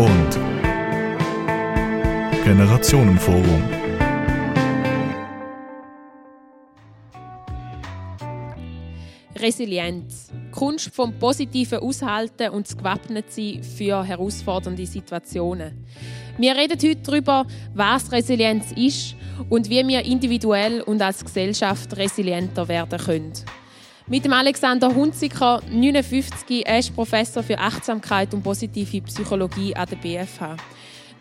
[0.00, 0.30] und
[2.42, 3.62] Generationenforum.
[9.36, 10.32] Resilienz.
[10.52, 15.84] Kunst vom positiven Aushalten und das gewappnet sein für herausfordernde Situationen.
[16.38, 19.16] Wir reden heute darüber, was Resilienz ist
[19.50, 23.32] und wie wir individuell und als Gesellschaft resilienter werden können.
[24.10, 29.94] Mit dem Alexander Hunziker, 59, er ist Professor für Achtsamkeit und positive Psychologie an der
[29.94, 30.56] BFH.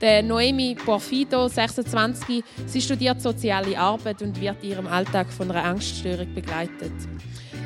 [0.01, 5.65] Der Noemi Porfido, 26, sie studiert soziale Arbeit und wird in ihrem Alltag von einer
[5.65, 6.91] Angststörung begleitet.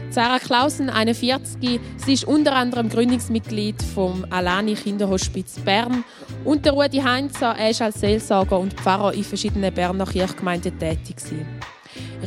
[0.10, 6.04] Sarah Klausen, 41, sie ist unter anderem Gründungsmitglied vom Alani Kinderhospiz Bern
[6.44, 11.16] und der Rudi Heinzer, er ist als Seelsorger und Pfarrer in verschiedenen Berner Kirchgemeinden tätig.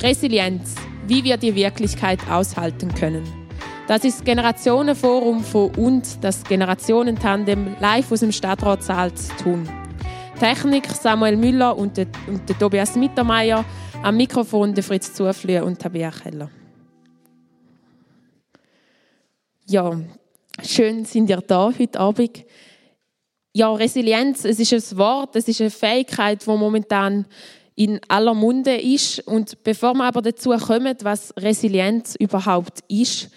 [0.00, 0.76] Resilienz,
[1.08, 3.24] wie wir die Wirklichkeit aushalten können.
[3.86, 9.68] Das ist Generationenforum von und das Generationentandem live aus dem Stadtratssaal zu tun.
[10.40, 13.64] Technik Samuel Müller und der, und der Tobias Mittermeier,
[14.02, 16.50] am Mikrofon der Fritz Zuflühe und Tabea Keller.
[19.66, 19.98] Ja,
[20.64, 22.44] schön sind ihr da heute Abend.
[23.52, 27.24] Ja, Resilienz, es ist ein Wort, es ist eine Fähigkeit, die momentan
[27.76, 29.20] in aller Munde ist.
[29.20, 33.28] Und bevor wir aber dazu kommen, was Resilienz überhaupt ist,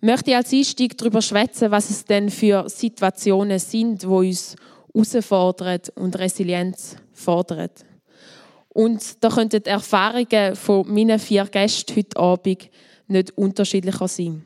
[0.00, 4.54] möchte ich als Einstieg darüber schwätzen, was es denn für Situationen sind, wo uns
[4.94, 7.70] herausfordern und Resilienz fordern.
[8.68, 12.70] Und da könnten die Erfahrungen von meinen vier Gästen heute Abend
[13.08, 14.44] nicht unterschiedlicher sein.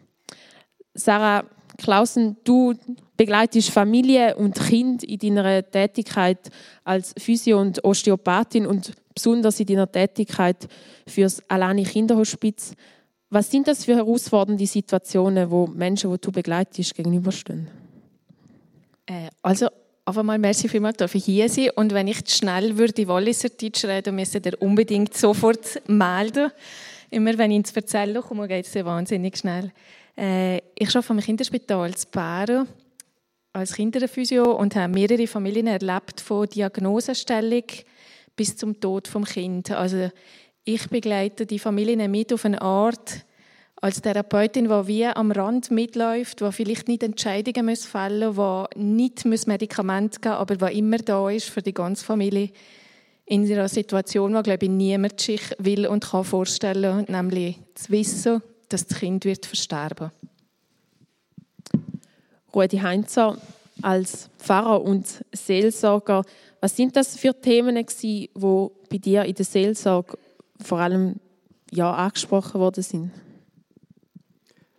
[0.95, 1.45] Sarah
[1.77, 2.75] Klausen, du
[3.17, 6.39] begleitest Familie und Kind in deiner Tätigkeit
[6.85, 10.69] als Physio- und Osteopathin und besonders in deiner Tätigkeit
[11.07, 12.75] für das Alani Kinderhospiz.
[13.31, 17.69] Was sind das für herausfordernde Situationen, wo Menschen, die du begleitest, gegenüberstehen?
[19.07, 19.69] Äh, also
[20.05, 23.85] auf mal merci vielmals, dass ich hier sein und wenn ich schnell würde Walliser Deutsch
[23.85, 26.51] reden, müsste ihr unbedingt sofort melden.
[27.11, 29.71] Immer wenn ich ins Erzählen komme, geht es wahnsinnig schnell.
[30.17, 32.69] Äh, ich arbeite am Kinderspital in Bären
[33.53, 37.65] als Kinderphysio und habe mehrere Familien erlebt, von Diagnosestellung
[38.37, 39.71] bis zum Tod vom Kind.
[39.71, 40.11] Also
[40.65, 43.25] ich begleite die Familien mit auf eine Art
[43.77, 48.81] als Therapeutin, die wie am Rand mitläuft, die vielleicht nicht Entscheidungen muss fällen muss, die
[48.81, 52.51] nicht Medikamente geben aber die immer da ist für die ganze Familie
[53.27, 58.43] in einer Situation, die, glaube ich, niemand sich will und kann vorstellen, nämlich zu wissen,
[58.69, 60.11] dass das Kind wird versterben
[62.55, 63.39] Rudi Heinzer,
[63.81, 66.23] als Pfarrer und Seelsorger,
[66.63, 70.17] was sind das für Themen die bei dir in der Seelsorge
[70.63, 71.17] vor allem
[71.73, 73.11] ja, angesprochen worden sind?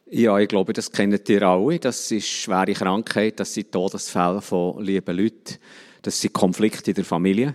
[0.10, 1.80] Ja, ich glaube, das kennt ihr alle.
[1.80, 5.58] Das ist schwere Krankheit, das sind Todesfälle von lieben Leuten,
[6.02, 7.54] das sind Konflikte in der Familie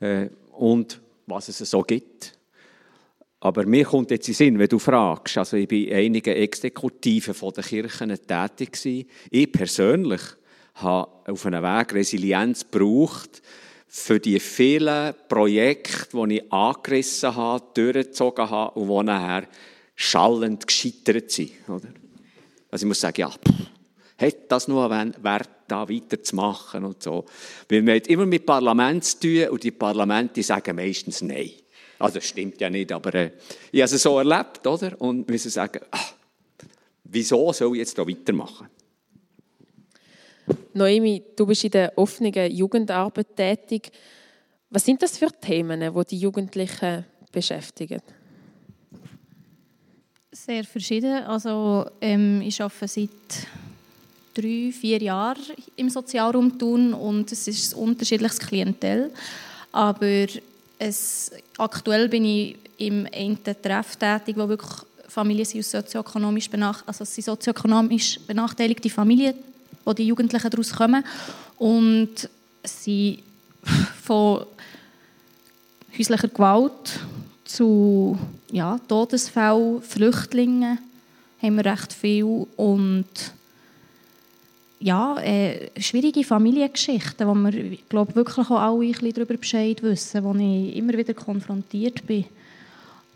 [0.00, 2.38] äh, und was es so gibt.
[3.40, 7.52] Aber mir kommt jetzt in Sinn, wenn du fragst, also ich bin einigen Exekutiven von
[7.52, 9.08] den Kirchen tätig gewesen.
[9.30, 10.20] Ich persönlich
[10.74, 13.42] habe auf einem Weg Resilienz gebraucht
[13.86, 19.48] für die vielen Projekte, die ich angerissen habe, durchgezogen habe und die nachher
[19.94, 21.52] schallend gescheitert sind.
[21.68, 21.88] Oder?
[22.70, 23.30] Also ich muss sagen, ja,
[24.18, 27.24] hat das nur einen Wert, da weiterzumachen und so.
[27.68, 31.52] Weil man immer mit Parlament zu tun und die Parlamente sagen meistens Nein.
[31.98, 33.30] Also das stimmt ja nicht, aber äh,
[33.72, 35.00] ich habe es so erlebt, oder?
[35.00, 36.12] Und müssen sagen, ach,
[37.04, 38.68] wieso soll ich jetzt da weitermachen?
[40.74, 43.90] Noemi, du bist in der offenen Jugendarbeit tätig.
[44.70, 48.00] Was sind das für Themen, die die Jugendlichen beschäftigen?
[50.32, 51.22] Sehr verschieden.
[51.24, 53.08] Also ähm, ich arbeite seit
[54.34, 55.42] drei, vier Jahren
[55.76, 59.12] im Sozialraum tun und es ist ein unterschiedliches Klientel.
[59.70, 60.26] Aber
[60.78, 64.72] es, aktuell bin ich im einen Treff tätig, wo wirklich
[65.08, 69.34] Familien sind sozioökonomisch, benach also sind sozioökonomisch benachteiligte Familien,
[69.84, 71.04] wo die Jugendlichen daraus kommen.
[71.58, 72.28] Und
[72.64, 73.22] sie
[74.02, 74.46] von
[75.96, 77.00] häuslicher Gewalt
[77.44, 78.18] zu
[78.50, 80.78] ja, Todesfällen, Flüchtlingen
[81.40, 83.06] haben wir recht viel und
[84.80, 90.24] ja, äh, schwierige Familiengeschichten, wo wir glaub, wirklich auch alle ein bisschen darüber Bescheid wissen,
[90.24, 92.26] wo ich immer wieder konfrontiert bin.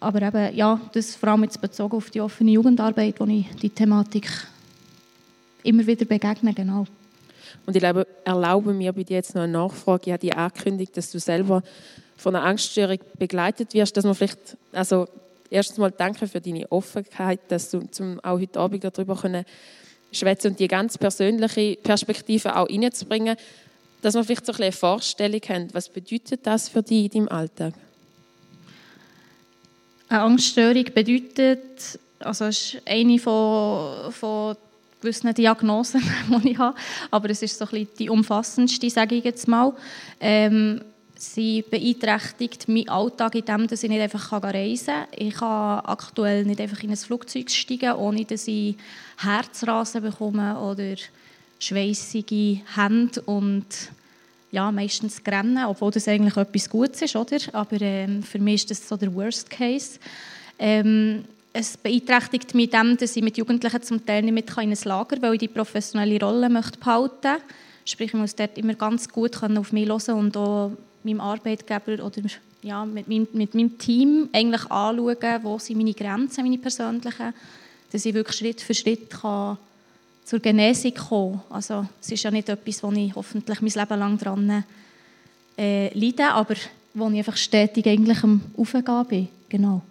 [0.00, 3.70] Aber eben, ja, das vor allem jetzt bezogen auf die offene Jugendarbeit, wo ich die
[3.70, 4.30] Thematik
[5.62, 6.86] immer wieder begegne, genau.
[7.66, 10.04] Und ich glaube, erlaube mir bei dir jetzt noch eine Nachfrage.
[10.06, 11.62] Ich habe dir angekündigt, dass du selber
[12.16, 15.06] von einer Angststörung begleitet wirst, dass man vielleicht, also
[15.50, 19.44] erstens mal danke für deine Offenheit, dass du zum, auch heute Abend darüber können
[20.12, 23.36] schwätzen und die ganz persönliche Perspektive auch reinzubringen.
[24.00, 27.28] dass wir vielleicht so ein eine Vorstellung haben, was bedeutet das für dich in deinem
[27.28, 27.74] Alltag?
[30.08, 34.56] Eine Angststörung bedeutet, also ist eine von, von
[35.00, 36.02] gewissen Diagnosen,
[36.44, 36.76] die ich habe,
[37.10, 39.72] aber es ist so ein die umfassendste, sage ich jetzt mal.
[40.20, 40.80] Ähm,
[41.16, 45.06] sie beeinträchtigt meinen Alltag in dem, dass ich nicht einfach reisen kann.
[45.16, 48.76] Ich kann aktuell nicht einfach in ein Flugzeug steigen, ohne dass ich
[49.18, 50.94] Herzrasen bekomme oder
[51.58, 53.66] schweißige Hände und
[54.50, 57.38] ja, meistens Grennen, obwohl das eigentlich etwas Gutes ist, oder?
[57.52, 59.98] Aber ähm, für mich ist das so der Worst Case.
[60.58, 64.78] Ähm, es beeinträchtigt mich dem, dass ich mit Jugendlichen zum Teil nicht mit in ein
[64.84, 67.44] Lager kann, weil ich die professionelle Rolle behalten möchte.
[67.84, 70.72] Sprich, ich muss dort immer ganz gut auf mich hören und auch
[71.02, 72.22] meinem Arbeitgeber oder
[72.62, 77.32] ja, mit, meinem, mit meinem Team eigentlich anschauen, wo sind meine Grenzen, meine persönlichen,
[77.90, 79.56] dass ich wirklich Schritt für Schritt kann
[80.24, 84.18] zur Genesung kommen Also es ist ja nicht etwas, wo ich hoffentlich mein Leben lang
[84.18, 84.64] dran
[85.56, 86.54] äh, leide, aber
[86.92, 89.28] wo ich einfach stetig eigentlich am Aufgehen bin.
[89.48, 89.82] Genau.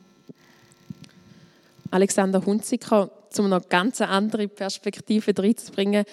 [1.91, 6.05] Alexander Hunziker, um eine ganz andere Perspektive reinzubringen,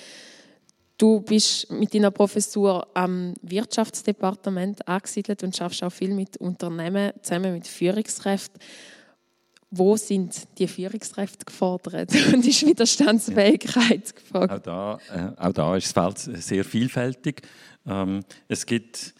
[0.96, 7.52] Du bist mit deiner Professur am Wirtschaftsdepartement angesiedelt und schaffst auch viel mit Unternehmen zusammen
[7.52, 8.60] mit Führungskräften.
[9.72, 14.52] Wo sind die Führungskräfte gefordert und ist Widerstandsfähigkeit gefragt?
[14.52, 17.42] Auch da, äh, auch da ist das Feld sehr vielfältig.
[17.86, 19.14] Ähm, es gibt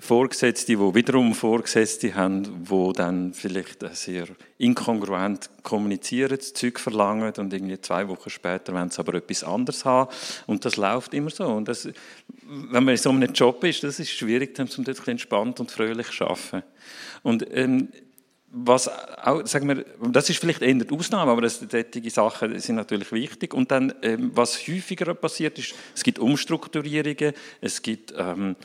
[0.00, 4.26] Vorgesetzte, die wiederum Vorgesetzte haben, die dann vielleicht sehr
[4.58, 9.84] inkongruent kommunizieren, das Zeug verlangen und irgendwie zwei Wochen später wollen sie aber etwas anderes
[9.84, 10.10] haben.
[10.48, 11.46] Und das läuft immer so.
[11.46, 11.88] Und das,
[12.42, 15.70] wenn man in so einem Job ist, das ist schwierig, dann um dort entspannt und
[15.70, 16.64] fröhlich zu arbeiten.
[17.22, 17.88] Und ähm,
[18.50, 23.12] was auch, sagen wir, das ist vielleicht eher die Ausnahme, aber solche Sachen sind natürlich
[23.12, 23.54] wichtig.
[23.54, 28.56] Und dann, ähm, was häufiger passiert ist, es gibt Umstrukturierungen, es gibt ähm,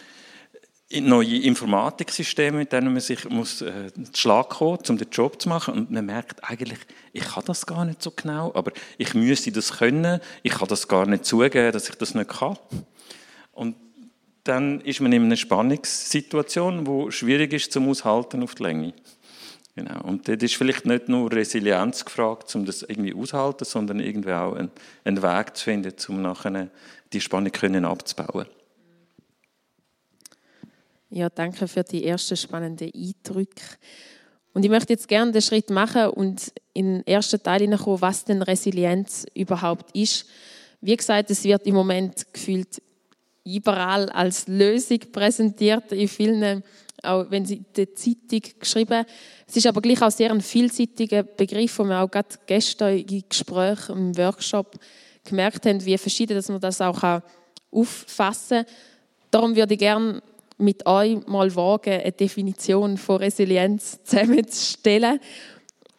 [1.01, 5.73] neue Informatiksysteme, mit denen man sich muss, äh, Schlag kommen um den Job zu machen.
[5.73, 6.79] Und man merkt eigentlich,
[7.11, 10.19] ich kann das gar nicht so genau, aber ich müsste das können.
[10.43, 12.57] Ich kann das gar nicht zugeben, dass ich das nicht kann.
[13.51, 13.75] Und
[14.43, 18.93] dann ist man in einer Spannungssituation, wo schwierig ist zum Aushalten auf die Länge.
[19.75, 20.01] Genau.
[20.03, 24.53] Und dort ist vielleicht nicht nur Resilienz gefragt, um das irgendwie auszuhalten, sondern irgendwie auch
[24.53, 24.71] einen,
[25.03, 26.69] einen Weg zu finden, um nachher
[27.11, 28.45] die Spannung können abzubauen.
[31.15, 33.61] Ja, danke für die ersten spannenden Eindrücke.
[34.51, 38.25] Und ich möchte jetzt gerne den Schritt machen und in den ersten Teil hineinkommen, was
[38.25, 40.25] denn Resilienz überhaupt ist.
[40.81, 42.81] Wie gesagt, es wird im Moment gefühlt
[43.45, 46.63] überall als Lösung präsentiert, in vielen,
[47.03, 49.05] auch wenn sie in der Zeitung geschrieben.
[49.45, 53.23] Es ist aber gleich auch sehr ein vielseitiger Begriff, wo wir auch gerade gestern im
[53.29, 54.79] Gespräch, im Workshop
[55.23, 57.21] gemerkt haben, wie verschieden dass man das auch
[57.69, 58.73] auffassen kann.
[59.29, 60.21] Darum würde ich gerne
[60.57, 65.19] mit euch mal wagen, eine Definition von Resilienz zusammenzustellen.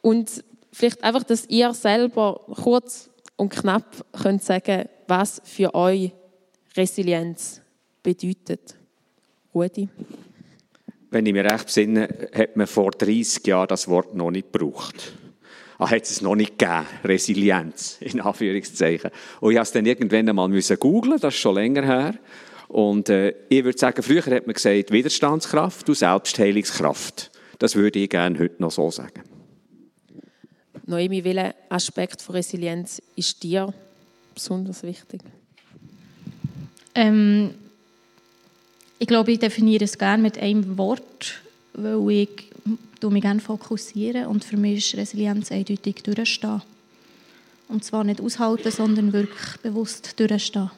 [0.01, 6.13] Und vielleicht einfach, dass ihr selber kurz und knapp könnt sagen, was für euch
[6.77, 7.61] Resilienz
[8.03, 8.77] bedeutet.
[9.55, 9.89] Rudi?
[11.11, 15.15] Wenn ich mich recht besinne, hat man vor 30 Jahren das Wort noch nicht gebraucht.
[15.79, 16.87] Ah, hat es noch nicht gegeben.
[17.05, 19.11] Resilienz, in Anführungszeichen.
[19.41, 20.49] Und ich habe es dann irgendwann einmal
[20.79, 22.15] googeln, das ist schon länger her.
[22.75, 27.31] Und äh, ich würde sagen, früher hat man gesagt Widerstandskraft und Selbstheilungskraft.
[27.61, 29.23] Das würde ich gerne heute noch so sagen.
[30.85, 33.73] Noemi, welcher Aspekt von Resilienz ist dir
[34.35, 35.21] besonders wichtig?
[36.97, 37.55] Ähm,
[38.99, 41.43] ich glaube, ich definiere es gerne mit einem Wort,
[41.75, 42.51] weil ich
[43.01, 46.61] mich gerne fokussiere und für mich ist Resilienz eindeutig durchstehen.
[47.69, 50.73] Und zwar nicht aushalten, sondern wirklich bewusst durchstehen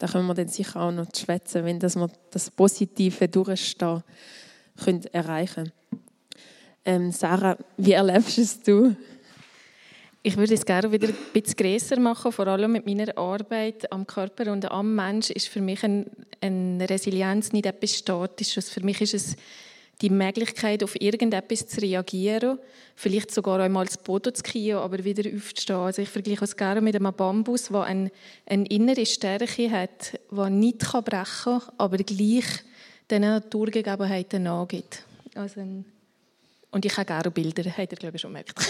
[0.00, 4.02] da können wir dann sicher auch noch schwätzen, wenn das wir das Positive Durchstehen
[4.82, 5.72] können erreichen
[6.84, 8.96] ähm, Sarah, wie erlebst es du?
[10.22, 14.06] Ich würde es gerne wieder ein bisschen grösser machen, vor allem mit meiner Arbeit am
[14.06, 16.06] Körper und am Mensch ist für mich eine,
[16.40, 18.70] eine Resilienz nicht etwas Statisches.
[18.70, 19.36] Für mich ist es
[20.00, 22.58] die Möglichkeit, auf irgendetwas zu reagieren,
[22.96, 25.78] vielleicht sogar einmal zu Boden zu gehen, aber wieder aufzustehen.
[25.78, 28.10] Also ich vergleiche es gerne mit einem Bambus, der eine,
[28.46, 32.46] eine innere Stärke hat, die nicht brechen kann, aber gleich
[33.10, 35.04] den Naturgegebenheiten nachgeht.
[35.34, 35.84] Also ein
[36.70, 38.54] und ich habe gerne Bilder, habt ihr, glaube ich, schon gemerkt.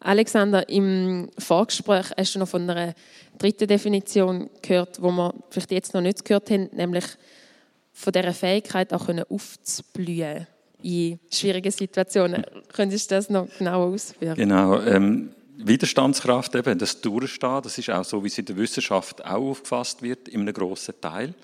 [0.00, 2.94] Alexander, im Vorgespräch hast du noch von einer
[3.38, 7.04] dritten Definition gehört, die wir vielleicht jetzt noch nicht gehört haben, nämlich
[8.00, 10.46] von dieser Fähigkeit auch aufzublühen
[10.82, 12.44] in schwierigen Situationen.
[12.72, 14.34] Könntest du das noch genauer ausführen?
[14.34, 14.80] Genau.
[14.80, 19.50] Ähm, Widerstandskraft eben, das Durchstehen, das ist auch so, wie es in der Wissenschaft auch
[19.50, 21.34] aufgefasst wird, in einem grossen Teil.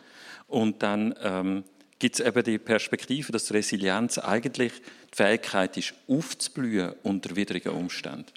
[0.49, 1.65] Und dann ähm,
[1.99, 4.73] gibt es eben die Perspektive, dass Resilienz eigentlich
[5.13, 8.33] die Fähigkeit ist, aufzublühen unter widrigen Umständen.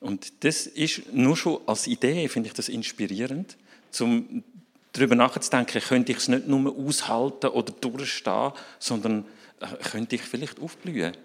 [0.00, 3.56] Und das ist nur schon als Idee, finde ich das inspirierend,
[4.00, 4.42] um
[4.92, 9.24] darüber nachzudenken, könnte ich es nicht nur aushalten oder durchstehen, sondern
[9.60, 11.16] äh, könnte ich vielleicht aufblühen.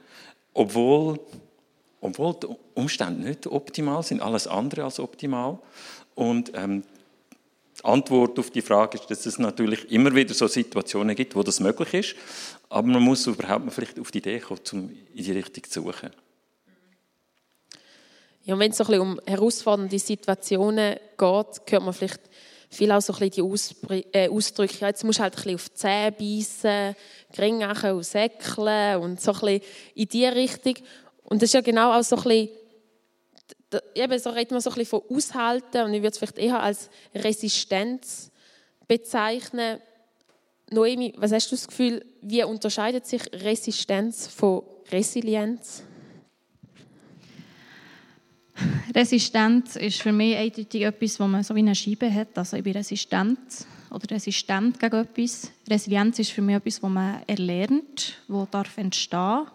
[0.54, 1.20] Obwohl,
[2.02, 5.60] obwohl die Umstände nicht optimal sind, alles andere als optimal.
[6.14, 6.84] Und ähm,
[7.78, 11.44] die Antwort auf die Frage ist, dass es natürlich immer wieder so Situationen gibt, wo
[11.44, 12.16] das möglich ist,
[12.70, 15.82] aber man muss überhaupt mal vielleicht auf die Idee kommen, um in die Richtung zu
[15.82, 16.12] suchen.
[18.46, 22.22] Ja, wenn es so ein bisschen um herausfordernde Situationen geht, hört man vielleicht
[22.70, 23.50] viel auch so ein bisschen
[23.90, 26.96] die äh, Ausdrücke, ja, jetzt musst du halt ein bisschen auf die Zähne beißen,
[27.34, 29.62] gringachen und säckeln und so ein bisschen
[29.96, 30.76] in diese Richtung.
[31.24, 32.50] Und das ist ja genau auch so ein bisschen,
[33.96, 36.62] eben so redet man so ein bisschen von Aushalten und ich würde es vielleicht eher
[36.62, 38.32] als Resistenz
[38.88, 39.80] bezeichnen.
[40.72, 45.84] Noemi, was hast du das Gefühl, wie unterscheidet sich Resistenz von Resilienz?
[48.96, 52.38] Resistenz ist für mich eindeutig etwas, wo man so wie eine Scheibe hat.
[52.38, 53.38] Also ich bin resistent
[53.92, 55.52] oder resistent gegen etwas.
[55.70, 59.48] Resilienz ist für mich etwas, das man erlernt, das darf entstehen,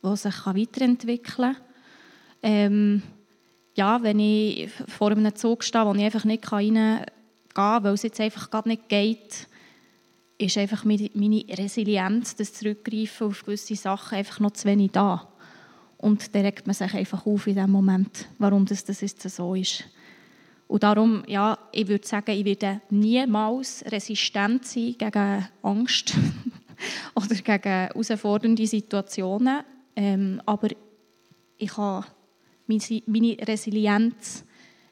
[0.00, 1.62] das sich weiterentwickeln kann.
[2.42, 3.02] Ähm,
[3.74, 7.04] ja, wenn ich vor einem Zug stehe, wo ich einfach nicht reingehen
[7.52, 9.46] kann, weil es jetzt einfach gerade nicht geht,
[10.38, 15.28] ist einfach meine Resilienz, das Zurückgreifen auf gewisse Sachen einfach noch zu wenig da.
[15.98, 19.54] Und dann regt man sich einfach auf in dem Moment, warum das, das jetzt so
[19.54, 19.84] ist.
[20.66, 26.14] Und darum, ja, ich würde sagen, ich werde niemals resistent sein gegen Angst
[27.14, 29.60] oder gegen herausfordernde Situationen.
[29.94, 30.68] Ähm, aber
[31.56, 32.04] ich kann
[32.66, 34.44] meine Resilienz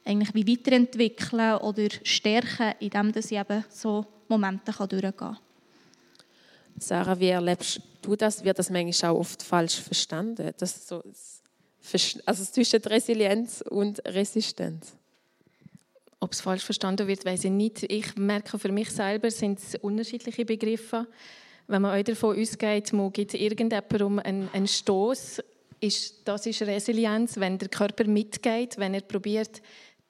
[0.04, 5.38] eigentlich wie weiterentwickeln oder stärken, indem ich eben so Momente durchgehen kann.
[6.82, 8.42] Sarah, wie erlebst du das?
[8.44, 10.52] Wird das manchmal auch oft falsch verstanden?
[10.58, 11.02] Das so,
[12.26, 14.92] also zwischen Resilienz und Resistenz?
[16.20, 17.84] Ob es falsch verstanden wird, weiß ich nicht.
[17.84, 21.06] Ich merke für mich selber, sind es unterschiedliche Begriffe.
[21.68, 25.40] Wenn man auch davon ausgeht, man gibt irgendjemandem einen, einen Stoß,
[25.80, 29.60] ist, das ist Resilienz, wenn der Körper mitgeht, wenn er probiert,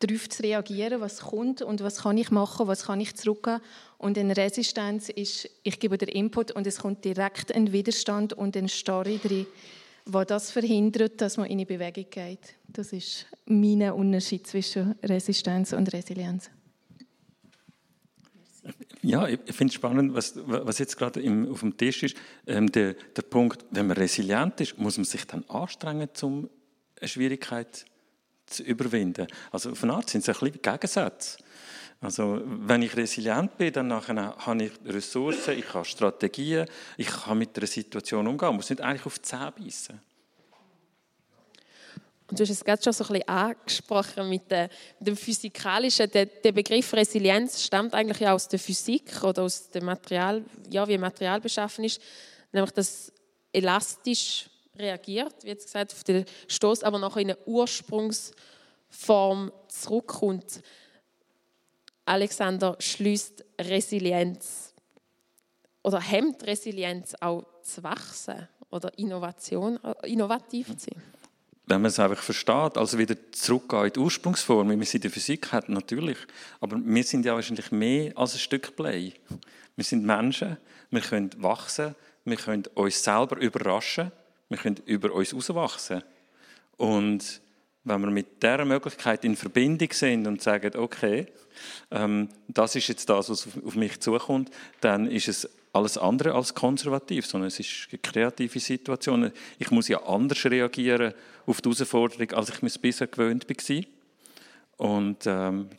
[0.02, 3.60] darauf zu reagieren, was kommt und was kann ich machen, was kann ich zurückgeben.
[3.98, 8.56] Und eine Resistenz ist, ich gebe den Input und es kommt direkt ein Widerstand und
[8.56, 9.46] ein Starre drin,
[10.04, 12.56] was das verhindert, dass man in die Bewegung geht.
[12.66, 16.50] Das ist mein Unterschied zwischen Resistenz und Resilienz.
[19.02, 22.16] Ja, ich finde es spannend, was, was jetzt gerade auf dem Tisch ist.
[22.46, 26.48] Ähm, der, der Punkt, wenn man resilient ist, muss man sich dann anstrengen, um
[27.00, 27.84] eine Schwierigkeit
[28.52, 29.26] zu überwinden.
[29.50, 31.38] Also auf eine Art sind es ein bisschen Gegensätze.
[32.00, 36.66] Also wenn ich resilient bin, dann habe ich Ressourcen, ich habe Strategien,
[36.96, 38.50] ich kann mit der Situation umgehen.
[38.50, 40.00] Ich muss nicht eigentlich auf die Zähne beißen.
[42.28, 46.10] Und du hast es gerade schon so ein bisschen angesprochen mit, der, mit dem Physikalischen.
[46.10, 50.96] Der, der, Begriff Resilienz stammt eigentlich aus der Physik oder aus dem Material, ja, wie
[50.96, 52.00] Material beschaffen ist,
[52.50, 53.12] nämlich das
[53.52, 54.48] elastisch
[54.82, 60.60] reagiert, wie jetzt gesagt, auf den Stoß, aber noch in eine Ursprungsform zurückkommt.
[62.04, 64.74] Alexander schließt Resilienz
[65.82, 71.02] oder hemmt Resilienz auch zu wachsen oder Innovation, innovativ zu sein.
[71.66, 75.00] Wenn man es einfach versteht, also wieder zurückgehen in die Ursprungsform, wie man es in
[75.00, 76.18] der Physik hat, natürlich.
[76.60, 79.12] Aber wir sind ja wahrscheinlich mehr als ein Stück Blei.
[79.76, 80.56] Wir sind Menschen,
[80.90, 84.10] wir können wachsen, wir können uns selber überraschen
[84.52, 86.02] wir können über uns herauswachsen.
[86.76, 87.40] Und
[87.84, 91.26] wenn wir mit dieser Möglichkeit in Verbindung sind und sagen, okay,
[91.90, 96.54] ähm, das ist jetzt das, was auf, mich zukommt, dann ist es alles andere als
[96.54, 99.32] konservativ, sondern es ist eine kreative Situation.
[99.58, 101.14] Ich muss ja anders reagieren
[101.46, 103.84] auf die Herausforderung, als ich mich bisher gewöhnt war.
[104.76, 105.70] Und ähm,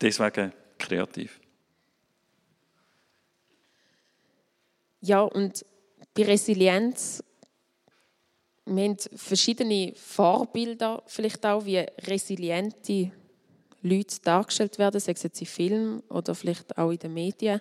[0.00, 1.40] deswegen kreativ.
[5.00, 5.64] Ja, und
[6.14, 7.22] bei Resilienz
[8.76, 13.12] wir haben verschiedene Vorbilder, vielleicht auch, wie resiliente
[13.82, 17.60] Leute dargestellt werden, sei es jetzt in Filmen oder vielleicht auch in den Medien.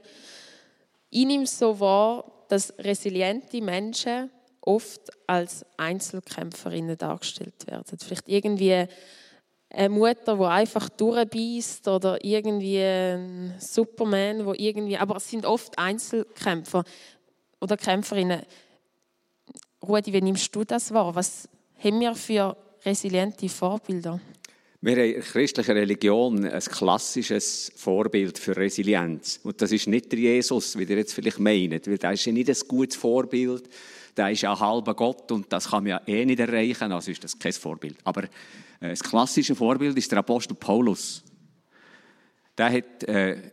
[1.10, 4.30] Ich nehme so wahr, dass resiliente Menschen
[4.62, 7.98] oft als Einzelkämpferinnen dargestellt werden.
[8.00, 8.86] Vielleicht irgendwie
[9.70, 15.78] eine Mutter, die einfach durchbeißt oder irgendwie ein Superman, wo irgendwie, aber es sind oft
[15.78, 16.84] Einzelkämpfer
[17.62, 18.42] oder Kämpferinnen.
[19.82, 21.14] Rudi, wie nimmst du das wahr?
[21.16, 21.48] Was
[21.84, 24.20] haben wir für resiliente Vorbilder?
[24.82, 29.40] Wir haben in der christlichen Religion ein klassisches Vorbild für Resilienz.
[29.44, 31.88] Und das ist nicht der Jesus, wie ihr jetzt vielleicht meint.
[31.88, 33.70] Weil der ist ja nicht ein gutes Vorbild.
[34.16, 36.92] Der ist ja halber Gott und das kann man ja eh nicht erreichen.
[36.92, 37.98] Also ist das kein Vorbild.
[38.04, 41.24] Aber äh, das klassische Vorbild ist der Apostel Paulus.
[42.58, 43.52] Der hat äh,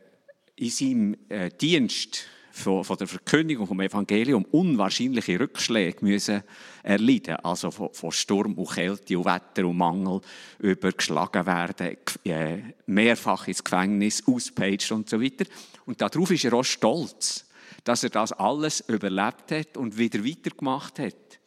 [0.57, 6.45] in seinem äh, Dienst von, von der Verkündigung vom Evangelium unwahrscheinliche Rückschläge müssen
[6.85, 7.37] erleiden.
[7.37, 10.21] Also von, von, Sturm und Kälte und Wetter und Mangel
[10.61, 15.47] übergeschlagen werden, äh, mehrfach ins Gefängnis, auspeitscht und so weiter.
[15.85, 17.45] Und darauf ist er auch stolz,
[17.83, 21.41] dass er das alles überlebt hat und wieder weitergemacht hat.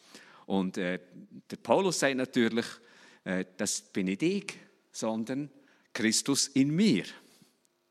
[0.46, 1.00] Und äh,
[1.50, 2.66] der Paulus sagt natürlich,
[3.24, 4.54] äh, das bin nicht ich,
[4.92, 5.50] sondern
[5.94, 7.06] Christus in mir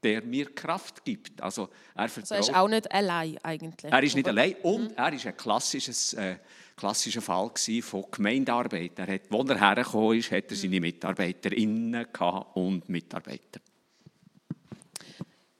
[0.06, 1.42] der mir Kraft gibt.
[1.42, 2.32] Also er vertraut.
[2.32, 3.92] Also er ist auch nicht allein eigentlich.
[3.92, 6.36] Er ist nicht allein und er ist ein klassisches, äh,
[6.76, 7.50] klassischer Fall
[7.82, 8.98] von Gemeindearbeit.
[8.98, 12.06] Er hat, wo er hergekommen ist, hat er seine Mitarbeiterinnen
[12.54, 13.60] und Mitarbeiter.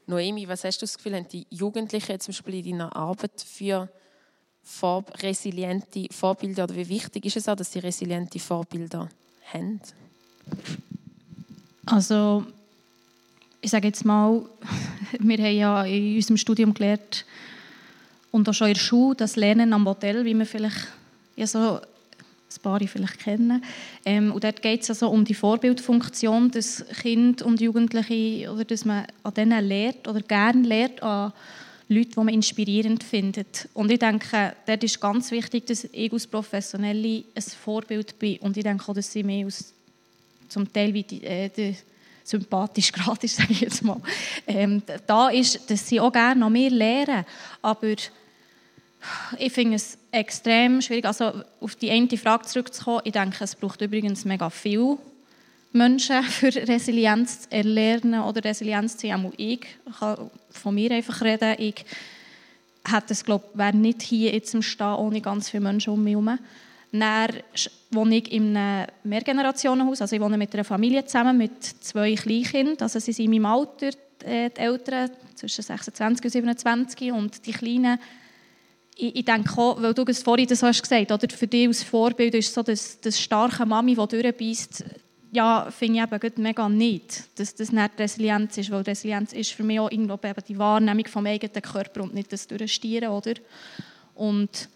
[0.06, 3.88] Noemi, was hast du das Gefühl, haben die Jugendlichen zum Beispiel in deiner Arbeit für
[4.62, 9.08] vor resiliente Vorbilder oder wie wichtig ist es auch, dass sie resiliente Vorbilder
[9.52, 9.80] haben?
[11.86, 12.44] Also
[13.60, 14.42] ich sage jetzt mal,
[15.18, 17.25] wir haben ja in unserem Studium gelernt
[18.30, 20.88] und auch schon in der Schule das Lernen am Modell, wie wir vielleicht
[21.36, 23.62] ja so ein paar vielleicht kennen.
[24.04, 28.84] Ähm, und dort geht es also um die Vorbildfunktion, dass Kinder und Jugendliche, oder dass
[28.84, 31.32] man an denen lehrt oder gerne lehrt, an
[31.88, 33.68] Leute, die man inspirierend findet.
[33.75, 38.38] Und ich denke, dort ist ganz wichtig, dass ich als Professionelle ein Vorbild bin.
[38.38, 39.72] Und ich denke auch, dass sie mir aus,
[40.48, 41.76] zum Teil wie die, äh, die
[42.26, 44.00] sympathisch gratis, sage ich jetzt mal,
[44.47, 47.25] ähm, da ist, dass sie auch gerne noch mehr lernen.
[47.62, 47.95] Aber
[49.38, 53.02] ich finde es extrem schwierig, also auf die eine Frage zurückzukommen.
[53.04, 54.99] Ich denke, es braucht übrigens mega viel
[55.73, 59.33] Menschen für Resilienz zu erlernen oder Resilienz zu haben.
[59.37, 59.61] Ich
[59.99, 61.54] kann von mir einfach reden.
[61.59, 61.85] Ich
[62.85, 66.12] hätte es, glaube wäre nicht hier jetzt im Stehen ohne ganz viele Menschen um mich
[66.12, 66.39] herum.
[67.00, 67.30] Dann
[67.91, 70.00] wohne ich in einem Mehrgenerationenhaus.
[70.02, 72.76] Also ich wohne mit einer Familie zusammen mit zwei Kleinkindern.
[72.80, 73.91] Also sie sind in meinem Alter,
[74.25, 77.99] äh, die Eltern zwischen 26 und 27 und die Kleinen
[78.97, 81.82] ich, ich denke auch, weil du es vorhin das hast gesagt oder für dich als
[81.82, 84.85] Vorbild ist so das, das starke Mami, die durchbeißt,
[85.32, 89.65] ja, finde ich eben mega nicht, dass das nicht Resilienz ist, weil Resilienz ist für
[89.65, 93.35] mich auch irgendwo eben die Wahrnehmung vom eigenen Körper und nicht das Durchstieren, oder?
[94.15, 94.69] Und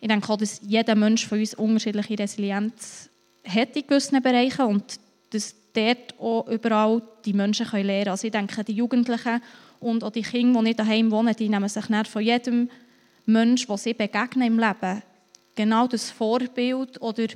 [0.00, 3.10] ich denke auch, dass jeder Mensch von uns unterschiedliche Resilienz
[3.46, 4.84] hat in gewissen Bereichen und
[5.30, 8.08] dass dort auch überall die Menschen lernen können.
[8.08, 9.40] Also ich denke, die Jugendlichen
[9.80, 12.68] und auch die Kinder, die nicht daheim wohnen, die nehmen sich von jedem
[13.26, 15.02] Menschen, der sie begegnen im Leben,
[15.54, 17.26] genau das Vorbild oder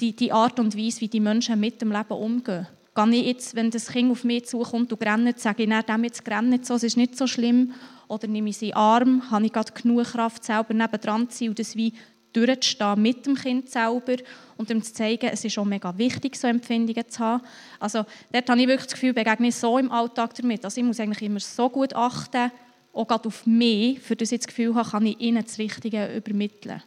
[0.00, 2.66] die, die Art und Weise, wie die Menschen mit dem Leben umgehen.
[2.94, 6.04] Kann ich jetzt, wenn das Kind auf mich zukommt und rennt, sage ich, nein, dem
[6.04, 7.72] jetzt rennt so, es ist nicht so schlimm,
[8.10, 11.58] oder nehme ich sie Arm, habe ich gerade genug Kraft, selber nebendran zu sein und
[11.58, 11.94] das wie
[12.32, 14.16] durchzustehen mit dem Kind selber
[14.56, 17.42] und ihm zu zeigen, es ist auch mega wichtig, so Empfindungen zu haben.
[17.78, 20.64] Also dort habe ich wirklich das Gefühl, begegne ich so im Alltag damit.
[20.64, 22.50] Also ich muss eigentlich immer so gut achten,
[22.92, 26.12] auch gerade auf mich, für das ich das Gefühl habe, kann ich ihnen das Richtige
[26.14, 26.82] übermitteln.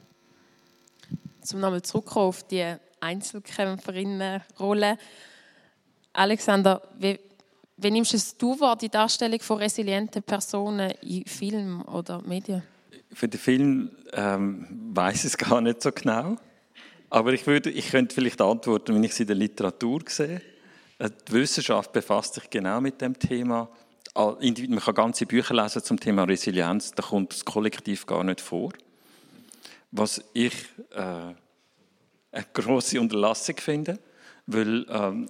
[1.42, 4.98] Zum nochmal zurückkommen auf die Einzelkämpferinnenrolle.
[6.14, 7.20] Alexander, wie,
[7.78, 12.64] wie nimmst du wahr, die Darstellung von resilienten Personen in Film oder Medien?
[13.12, 16.36] Für den Film ähm, weiß es gar nicht so genau.
[17.10, 20.42] Aber ich, würde, ich könnte vielleicht antworten, wenn ich es in der Literatur sehe.
[20.98, 23.70] Äh, die Wissenschaft befasst sich genau mit dem Thema.
[24.16, 28.72] Man kann ganze Bücher lesen zum Thema Resilienz, da kommt das Kollektiv gar nicht vor.
[29.92, 30.54] Was ich
[30.92, 31.36] äh, eine
[32.54, 33.98] große Unterlassung finde,
[34.46, 35.30] weil ähm,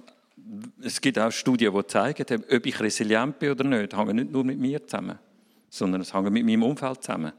[0.81, 4.43] es gibt auch Studien, die zeigen, ob ich resilient bin oder nicht, hängt nicht nur
[4.43, 5.17] mit mir zusammen,
[5.69, 7.33] sondern es hängt mit meinem Umfeld zusammen.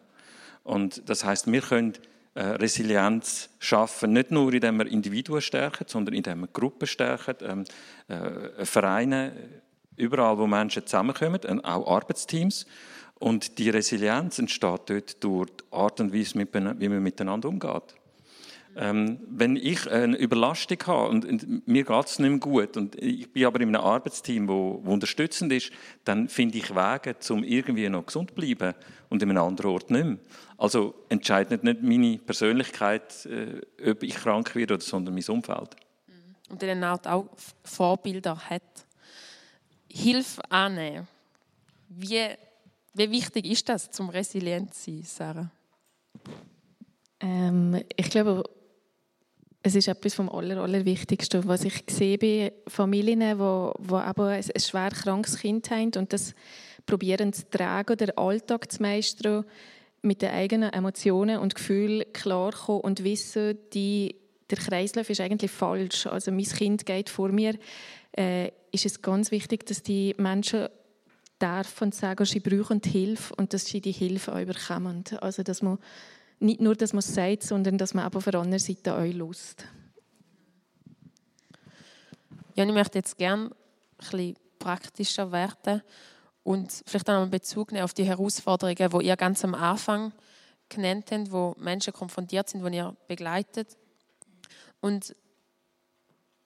[0.62, 1.93] Und das heißt, wir können
[2.35, 7.64] äh, Resilienz schaffen, nicht nur indem wir Individuen stärken, sondern indem wir Gruppen stärken, ähm,
[8.09, 9.33] äh, Vereine,
[9.97, 12.67] überall, wo Menschen zusammenkommen, auch Arbeitsteams.
[13.21, 14.90] Und die Resilienz entsteht dort
[15.23, 17.95] durch die Art und Weise, wie man miteinander umgeht.
[18.77, 23.01] Ähm, wenn ich eine Überlastung habe und, und mir geht es nicht mehr gut und
[23.01, 25.71] ich bin aber in einem Arbeitsteam, wo, wo unterstützend ist,
[26.05, 28.75] dann finde ich Wege, um irgendwie noch gesund zu bleiben
[29.11, 30.19] und in einem anderen Ort nicht mehr.
[30.59, 35.77] Also entscheidet nicht meine Persönlichkeit, äh, ob ich krank werde, sondern mein Umfeld.
[36.07, 36.35] Mhm.
[36.51, 37.29] Und dann auch
[37.63, 38.63] Vorbilder hat.
[39.89, 41.07] Hilfe annehmen.
[41.89, 42.29] Wie,
[42.95, 45.51] wie wichtig ist das, zum resilient zu sein, Sarah?
[47.21, 48.43] Ähm, ich glaube,
[49.66, 54.44] es ist etwas vom aller, Allerwichtigsten, was ich sehe bei Familien, die, die aber ein,
[54.55, 56.35] ein schwer krankes Kind haben und das
[56.85, 59.46] probieren zu tragen, den Alltag zu meistern,
[60.03, 64.16] mit den eigenen Emotionen und Gefühlen klarkommen und wissen, die,
[64.50, 66.07] der Kreislauf ist eigentlich falsch.
[66.09, 67.55] Also mein Kind geht vor mir.
[68.12, 70.68] Äh, ist es ganz wichtig, dass die Menschen
[71.40, 75.05] dürfen sagen, sie brauchen Hilfe und dass sie die Hilfe auch bekommen.
[75.22, 75.79] Also dass man
[76.40, 79.05] nicht nur, dass man es sagt, sondern dass man aber auf der anderen Seite auch
[79.05, 79.64] Lust.
[82.55, 83.51] Ja, ich möchte jetzt gerne
[84.12, 85.83] ein praktischer werden
[86.42, 90.12] und vielleicht auch einen Bezug nehmen auf die Herausforderungen, die ihr ganz am Anfang
[90.68, 93.77] genannt habt, wo Menschen konfrontiert sind, die ihr begleitet.
[94.81, 95.14] Und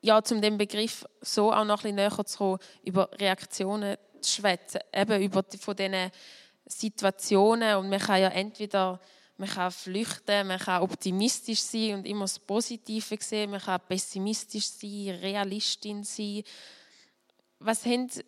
[0.01, 4.41] ja, zum dem Begriff so auch noch ein bisschen näher zu kommen, über Reaktionen zu
[4.41, 6.11] schwätzen, eben über die, von diesen
[6.67, 7.77] Situationen.
[7.77, 9.01] Und man kann ja entweder
[9.39, 14.67] man kann flüchten, man kann optimistisch sein und immer das Positive sehen, man kann pessimistisch
[14.67, 16.43] sein, Realistin sein.
[17.61, 18.25] Was habt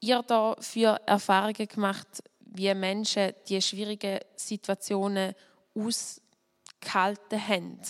[0.00, 5.34] ihr da für Erfahrungen gemacht, wie Menschen die schwierigen Situationen
[5.74, 7.80] ausgehalten haben?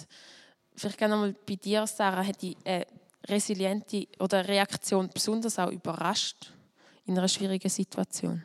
[0.77, 2.87] Vielleicht gerne mal bei dir, Sarah, hat die eine
[3.29, 6.53] resiliente oder Reaktion besonders auch überrascht
[7.07, 8.43] in einer schwierigen Situation?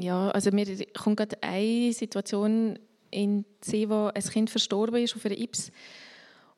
[0.00, 2.78] Ja, also mir kommt gerade eine Situation
[3.10, 5.72] in den wo ein Kind verstorben ist auf einer Ips.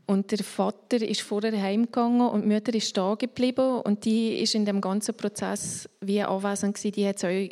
[0.06, 4.54] Und der Vater ist vorher heimgegangen und die Mutter ist da geblieben und die ist
[4.54, 6.92] in dem ganzen Prozess wie anwesend gewesen.
[6.92, 7.48] Die hat auch,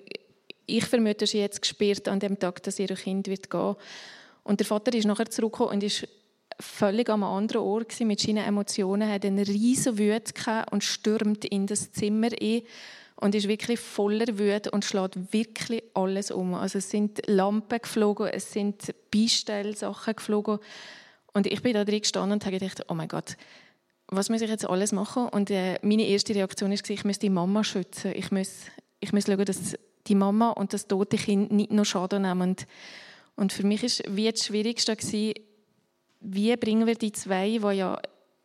[0.66, 3.76] ich vermute, sie jetzt gespürt an dem Tag, dass ihr Kind wird gehen.
[4.42, 6.08] Und der Vater ist nachher zurückgekommen und ist
[6.60, 10.32] völlig am anderen Ort gewesen, mit seinen Emotionen, hat eine riesen Wut
[10.72, 12.62] und stürmt in das Zimmer ein
[13.20, 16.54] und ist wirklich voller Wut und schlägt wirklich alles um.
[16.54, 20.58] Also es sind Lampen geflogen, es sind Beistellsachen geflogen
[21.32, 23.36] und ich bin da drin gestanden und habe gedacht, oh mein Gott,
[24.06, 25.28] was muss ich jetzt alles machen?
[25.28, 28.12] Und äh, meine erste Reaktion ist, ich muss die Mama schützen.
[28.14, 28.62] Ich muss,
[29.00, 29.76] ich muss schauen, dass
[30.06, 32.56] die Mama und das tote Kind nicht noch Schaden nehmen.
[33.36, 35.34] Und für mich ist wie das Schwierigste gewesen,
[36.20, 38.00] wie bringen wir die zwei, die ja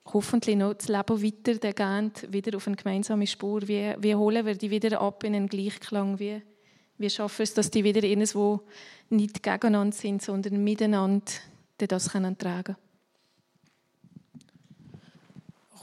[0.05, 3.67] hoffentlich noch das Leben weitergehen, wieder auf eine gemeinsame Spur.
[3.67, 6.19] Wie, wie holen wir die wieder ab in einen Gleichklang?
[6.19, 6.41] Wie,
[6.97, 8.61] wie schaffen wir es, dass die wieder irgendwo
[9.09, 11.31] nicht gegeneinander sind, sondern miteinander
[11.77, 12.77] das können tragen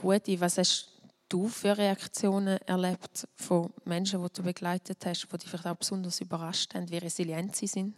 [0.02, 0.90] Rudi, was hast
[1.28, 6.20] du für Reaktionen erlebt von Menschen, die du begleitet hast, die dich vielleicht auch besonders
[6.20, 7.94] überrascht haben, wie resilient sie sind?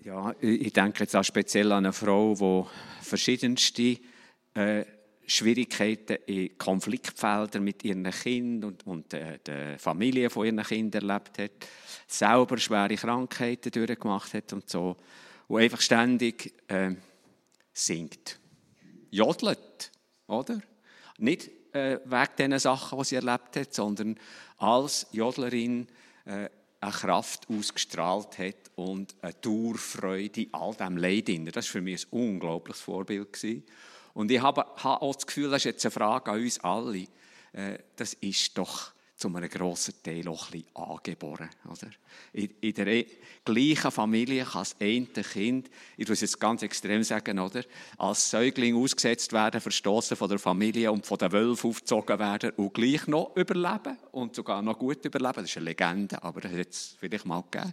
[0.00, 3.98] Ja, ich denke jetzt auch speziell an eine Frau, die verschiedenste
[4.54, 4.84] äh,
[5.26, 11.38] Schwierigkeiten in Konfliktfeldern mit ihren Kindern und, und äh, der Familie von ihren Kindern erlebt
[11.38, 11.68] hat,
[12.06, 14.96] selber schwere Krankheiten durchgemacht hat und so,
[15.48, 16.94] und einfach ständig äh,
[17.72, 18.38] singt,
[19.10, 19.90] jodelt,
[20.26, 20.60] oder?
[21.18, 24.18] Nicht äh, wegen den Sachen, die sie erlebt hat, sondern
[24.58, 25.86] als Jodlerin
[26.24, 26.48] äh,
[26.84, 31.28] eine Kraft ausgestrahlt hat und eine Dauerfreude all diesem Leid.
[31.56, 33.28] Das war für mich ein unglaubliches Vorbild.
[34.12, 37.06] Und ich habe, auch das Gefühl, das ist jetzt eine Frage an uns alle.
[37.52, 41.48] Äh, das ist doch zu einem grossen Teil auch ein bisschen angeboren.
[41.70, 41.90] Oder?
[42.32, 43.06] In, in der e,
[43.44, 47.62] gleichen Familie kann das eine Kind, ich muss es ganz extrem sagen, oder?
[47.96, 52.74] als Säugling ausgesetzt werden, verstoßen von der Familie und von den Wölfen aufgezogen werden und
[52.74, 55.42] gleich noch überleben und sogar noch gut überleben.
[55.42, 57.72] Das ist eine Legende, aber das hat es vielleicht mal gegeben.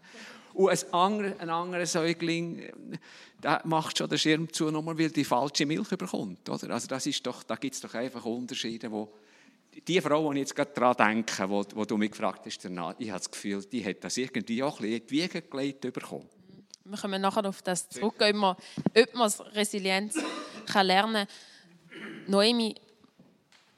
[0.53, 2.69] Und ein anderer, ein anderer Säugling,
[3.41, 6.49] der macht schon den Schirm zu, nur weil die falsche Milch bekommt.
[6.49, 6.71] Oder?
[6.71, 9.13] Also das ist doch, da gibt es doch einfach Unterschiede, wo
[9.87, 12.95] die Frau, die ich jetzt gerade daran denke, wo, wo du mich gefragt hast, danach,
[12.97, 15.81] ich habe das Gefühl, die hat das irgendwie auch ein bisschen in die Wiege gelegt
[15.81, 16.27] bekommen.
[16.83, 18.55] Wir kommen nachher auf das zurück, ob man,
[18.97, 20.17] ob man Resilienz
[20.65, 21.27] kann lernen kann.
[22.27, 22.75] Noemi,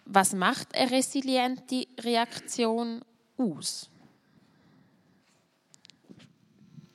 [0.06, 3.02] was macht eine resiliente Reaktion
[3.38, 3.90] aus?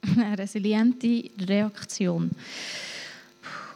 [0.02, 2.30] Eine resiliente Reaktion.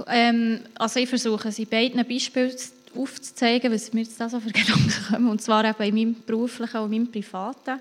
[0.06, 2.56] Ähm, also ich versuche sie beiden Beispielen
[2.96, 5.28] aufzuzeigen, was mir jetzt da so für Gedanken kommen.
[5.28, 7.80] Und zwar eben in meinem beruflichen und meinem privaten.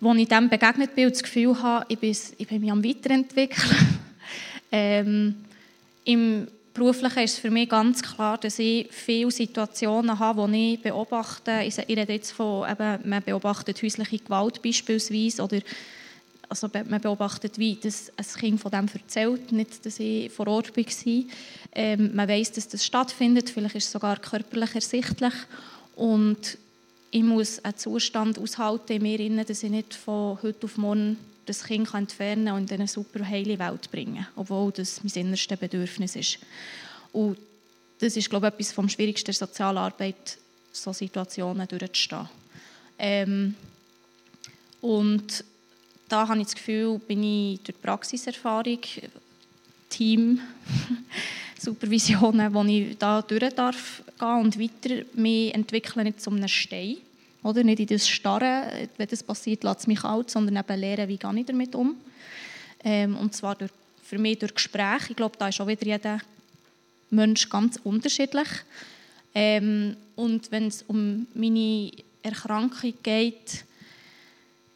[0.00, 2.84] Wo ich dem begegnet bin und das Gefühl habe, ich bin, ich bin mich am
[2.84, 3.98] Weiterentwickeln.
[4.72, 5.34] ähm,
[6.04, 10.82] Im Beruflichen ist es für mich ganz klar, dass ich viele Situationen habe, die ich
[10.82, 11.62] beobachte.
[11.64, 15.58] Ich rede jetzt von, eben, man beobachtet häusliche Gewalt beispielsweise oder
[16.48, 20.76] also man beobachtet, wie das ein Kind von dem erzählt, nicht, dass ich vor Ort
[20.76, 21.22] war.
[21.74, 25.34] Ähm, man weiß, dass das stattfindet, vielleicht ist es sogar körperlich ersichtlich.
[25.94, 26.58] Und
[27.10, 31.64] ich muss einen Zustand aushalten in mir, dass ich nicht von heute auf morgen das
[31.64, 36.14] Kind entfernen kann und in eine super heile Welt bringen obwohl das mein innerstes Bedürfnis
[36.14, 36.38] ist.
[37.12, 37.38] Und
[38.00, 40.38] das ist, glaube ich, etwas vom Schwierigsten der Sozialarbeit,
[40.72, 42.28] so Situationen durchzustehen.
[42.98, 43.54] Ähm,
[44.80, 45.44] und
[46.08, 48.78] da habe ich das Gefühl, bin ich durch Praxiserfahrung,
[49.88, 50.40] Team,
[51.58, 56.98] Supervisionen, wo ich da durch darf gehen und weiter mich entwickeln, nicht zu einem Stein.
[57.42, 61.08] Oder nicht in das Starren, wenn das passiert, lässt es mich kalt, sondern eben lernen,
[61.08, 61.96] wie gehe ich damit um.
[62.84, 63.70] Ähm, und zwar durch,
[64.02, 65.10] für mich durch Gespräche.
[65.10, 66.18] Ich glaube, da ist auch wieder jeder
[67.10, 68.48] Mensch ganz unterschiedlich.
[69.34, 71.92] Ähm, und wenn es um meine
[72.22, 73.64] Erkrankung geht,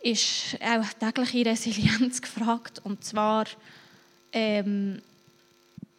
[0.02, 2.80] ist auch tägliche Resilienz gefragt.
[2.84, 3.46] Und zwar
[4.32, 5.00] ähm,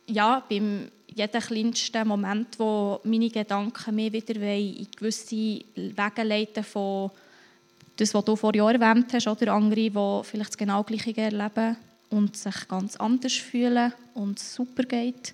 [0.07, 7.11] ja, beim jeden kleinsten Moment, wo meine Gedanken mich wieder in gewisse Wege leiten von
[7.95, 11.77] das, was du vor Jahren erwähnt hast, oder andere, die vielleicht das genau Gleiche erleben
[12.09, 15.33] und sich ganz anders fühlen und es super geht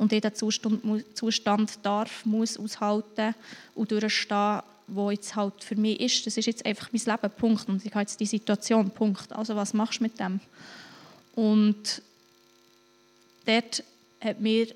[0.00, 0.82] und diesen Zustand,
[1.14, 3.34] Zustand darf, muss aushalten
[3.74, 4.62] und durchstehen,
[4.94, 6.26] wo jetzt halt für mich ist.
[6.26, 7.68] Das ist jetzt einfach mein Leben, Punkt.
[7.68, 9.32] Und ich habe jetzt die Situation, Punkt.
[9.32, 10.40] Also was machst du mit dem?
[11.34, 12.02] Und
[13.46, 13.82] dort
[14.20, 14.68] hat mir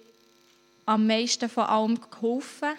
[0.87, 2.70] am meisten von allem geholfen,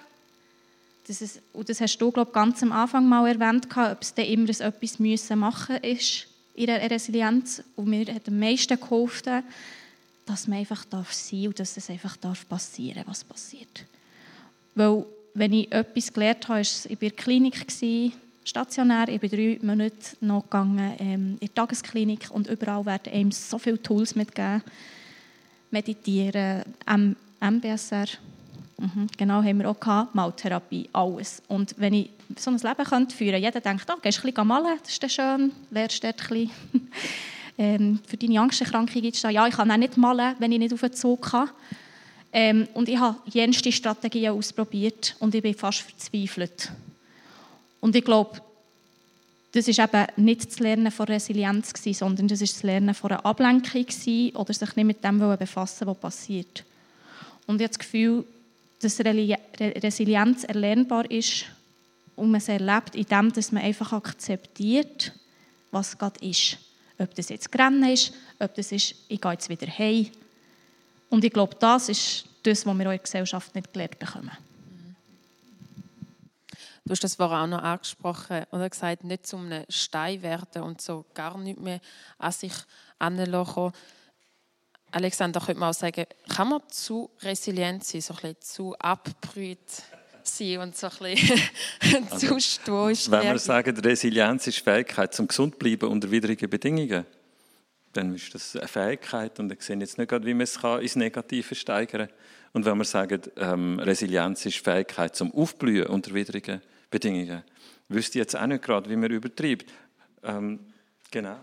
[1.08, 4.26] dass es, und das hast du, glaube ganz am Anfang mal erwähnt, ob es dann
[4.26, 7.64] immer etwas müssen machen ist in der Resilienz.
[7.76, 9.44] Und mir hat am meisten geholfen,
[10.26, 13.86] dass man einfach darf sein und dass es einfach darf passieren, was passiert.
[14.74, 17.66] Weil, wenn ich etwas gelernt habe, ist, ich war in der Klinik,
[18.46, 23.32] stationär, ich bin drei Monate noch gegangen, ähm, in der Tagesklinik und überall werden einem
[23.32, 24.64] so viele Tools mitgegeben.
[25.72, 28.06] Meditieren, M MBSR,
[28.78, 31.44] mhm, genau haben wir auch gehabt, Maltherapie, alles.
[31.48, 34.34] Und wenn ich so ein Leben könnte führen könnte, jeder denkt, oh, gehst du ein
[34.34, 36.52] bisschen malen, das ist schön, lernst dort ein bisschen.
[37.58, 40.60] ähm, für deine Angsterkrankung gibt es da, ja, ich kann auch nicht malen, wenn ich
[40.60, 41.50] nicht auf den Zug kann.
[42.38, 46.70] Ähm, und ich habe jenste Strategien ausprobiert und ich bin fast verzweifelt.
[47.80, 48.42] Und ich glaube,
[49.54, 53.12] das ist eben nicht das Lernen von Resilienz gewesen, sondern das ist das Lernen von
[53.12, 56.66] einer Ablenkung gewesen, oder sich nicht mit dem befassen, was passiert.
[57.48, 58.26] Und ich habe das Gefühl,
[58.82, 61.46] dass Resilienz erlernbar ist
[62.18, 65.14] und man es erlebt, indem man einfach akzeptiert,
[65.72, 66.58] was gerade ist.
[66.98, 70.08] Ob das jetzt Rennen ist, ob das ist, ich gehe jetzt wieder heim.
[71.10, 74.32] Und ich glaube, das ist das, was wir in der Gesellschaft nicht gelernt bekommen.
[76.88, 80.82] Du hast das vorher auch noch angesprochen oder gesagt, nicht zum einem Stein werden und
[80.82, 81.80] so gar nicht mehr
[82.20, 82.54] an sich
[83.00, 83.72] anlassen.
[84.92, 89.58] Alexander, könnte man auch sagen, kann man zu resilient sein, so ein bisschen zu abbrüht
[90.24, 91.42] sein und so ein bisschen
[92.12, 97.06] also, zu stoisch Wenn wir sagen, Resilienz ist Fähigkeit zum gesund bleiben unter widrigen Bedingungen,
[97.96, 100.82] dann ist das eine Fähigkeit und ich sehe jetzt nicht gerade, wie man es kann,
[100.82, 102.18] ins Negative steigern kann.
[102.54, 107.44] Und wenn wir sagen, ähm, Resilienz ist Fähigkeit zum Aufblühen unter widrigen Bedingungen,
[107.90, 109.72] wüsste ich jetzt auch nicht gerade, wie man übertreibt.
[110.24, 110.60] Ähm,
[111.12, 111.38] genau.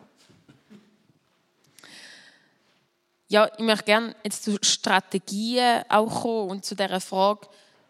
[3.29, 7.49] Ja, ich möchte gerne jetzt zu Strategien auch kommen und zu der Frage,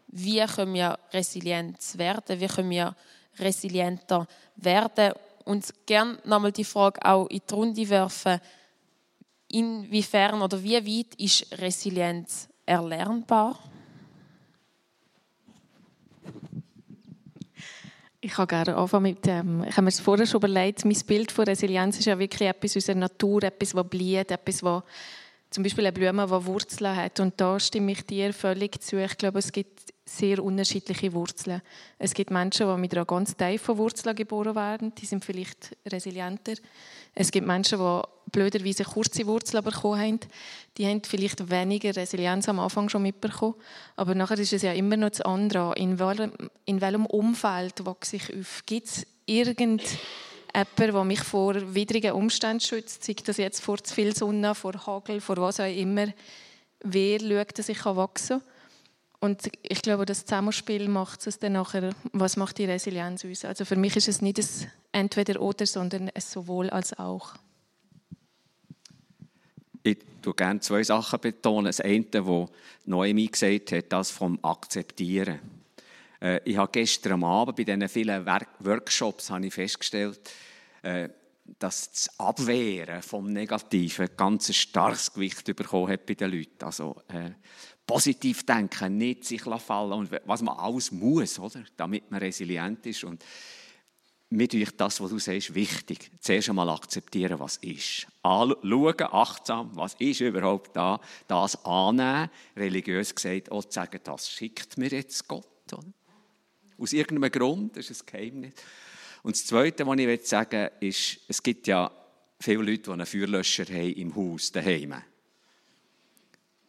[0.09, 2.95] wie können wir resilient werden, wie können wir
[3.39, 8.41] resilienter werden und gerne nochmal die Frage auch in die Runde werfen,
[9.49, 13.59] inwiefern oder wie weit ist Resilienz erlernbar?
[18.25, 21.33] Ich kann gerne anfangen mit dem, ich habe mir das vorher schon überlegt, mein Bild
[21.33, 24.85] von Resilienz ist ja wirklich etwas aus der Natur, etwas, was blüht, etwas, was
[25.53, 27.21] zum Beispiel eine Blume, die Wurzeln hat.
[27.21, 28.97] Und da stimme ich dir völlig zu.
[28.97, 31.63] Ich glaube, es gibt sehr unterschiedliche Wurzeln.
[31.99, 34.95] Es gibt Menschen, die mit einer ganz tiefen Wurzel geboren werden.
[34.95, 36.55] Die sind vielleicht resilienter.
[37.15, 40.21] Es gibt Menschen, die blöderweise kurze Wurzeln bekommen haben.
[40.77, 43.55] Die haben vielleicht weniger Resilienz am Anfang schon mitbekommen.
[43.97, 45.75] Aber nachher ist es ja immer noch das andere.
[45.77, 46.33] In welchem,
[46.65, 48.63] in welchem Umfeld wachse ich auf?
[48.67, 49.81] Gibt es irgendein
[50.55, 54.75] jemand, der mich vor widrigen Umständen schützt, sei das jetzt vor zu viel Sonne, vor
[54.87, 56.09] Hagel, vor was auch immer,
[56.83, 58.49] wer schaut, dass ich wachsen kann.
[59.23, 63.45] Und ich glaube, das Zusammenspiel macht es dann nachher, was macht die Resilienz aus?
[63.45, 67.35] Also für mich ist es nicht ein Entweder-Oder, sondern ein Sowohl als auch.
[69.85, 71.21] Ich betone gerne zwei Sachen.
[71.21, 71.67] Betonen.
[71.67, 72.49] Das eine, das
[72.85, 75.39] Noemi gesagt hat, das vom Akzeptieren.
[76.21, 80.19] Äh, ich habe gestern Abend bei diesen vielen Workshops festgestellt,
[80.83, 81.11] äh,
[81.61, 86.65] dass das Abwehren vom Negativen ganz ein starkes Gewicht bekommen hat bei den Leuten.
[86.65, 87.31] Also äh,
[87.87, 91.65] positiv denken, nicht sich fallen und was man alles muss, oder?
[91.77, 93.05] damit man resilient ist.
[93.05, 93.25] Und
[94.33, 96.11] mir durch das, was du sagst, wichtig.
[96.21, 98.07] Zuerst einmal akzeptieren, was ist.
[98.25, 101.01] Schauen, achtsam, was ist überhaupt da.
[101.29, 105.47] Das annehmen, religiös gesagt, auch zu sagen, das schickt mir jetzt Gott.
[105.73, 105.85] Oder?
[106.79, 108.55] Aus irgendeinem Grund, das ist ein Geheimnis.
[109.23, 111.91] Und das Zweite, was ich sagen will, ist, es gibt ja
[112.41, 114.95] viele Leute, die einen Feuerlöscher haben im Haus, daheim.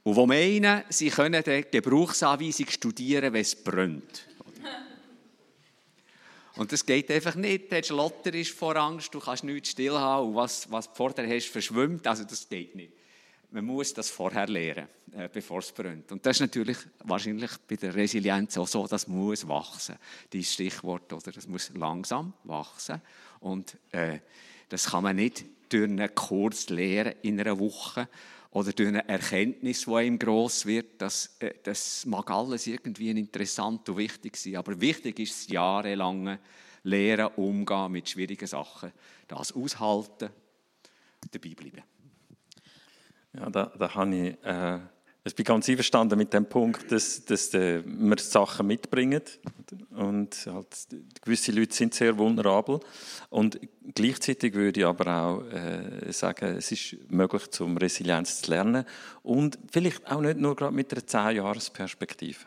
[0.04, 4.28] Und die meinen, sie können die Gebrauchsanweisung studieren, wenn es brennt.
[6.56, 7.72] Und das geht einfach nicht.
[7.72, 11.48] Der Schlotter ist vor Angst, du kannst nichts stillhaben und was, was du vorher hast,
[11.48, 12.06] verschwimmt.
[12.06, 12.94] Also das geht nicht.
[13.50, 16.12] Man muss das vorher lernen, äh, bevor es brennt.
[16.12, 19.96] Und das ist natürlich wahrscheinlich bei der Resilienz auch so, das muss wachsen.
[20.32, 21.32] Dieses Stichwort, oder?
[21.32, 23.02] Das muss langsam wachsen.
[23.39, 24.20] Und äh,
[24.70, 28.08] das kann man nicht durch einen Kurs lernen in einer Woche
[28.54, 33.89] oder durch eine Erkenntnis, die ihm gross wird, das, äh, das mag alles irgendwie interessant
[33.89, 34.58] und wichtig sein.
[34.58, 36.39] Aber wichtig ist das jahrelange
[36.84, 38.92] Lehren, Umgehen mit schwierigen Sachen.
[39.28, 40.30] Das aushalten,
[41.32, 41.82] dabei bleiben.
[43.34, 44.80] Ja, da, da habe ich äh,
[45.26, 49.22] ich bin ganz einverstanden mit dem Punkt, dass, dass äh, wir Sachen mitbringen.
[49.92, 50.68] Und halt,
[51.24, 52.82] gewisse Leute sind sehr vulnerabel.
[53.30, 53.58] Und
[53.96, 58.84] gleichzeitig würde ich aber auch äh, sagen, es ist möglich, zum Resilienz zu lernen.
[59.22, 62.40] Und vielleicht auch nicht nur gerade mit einer 10-Jahres-Perspektive,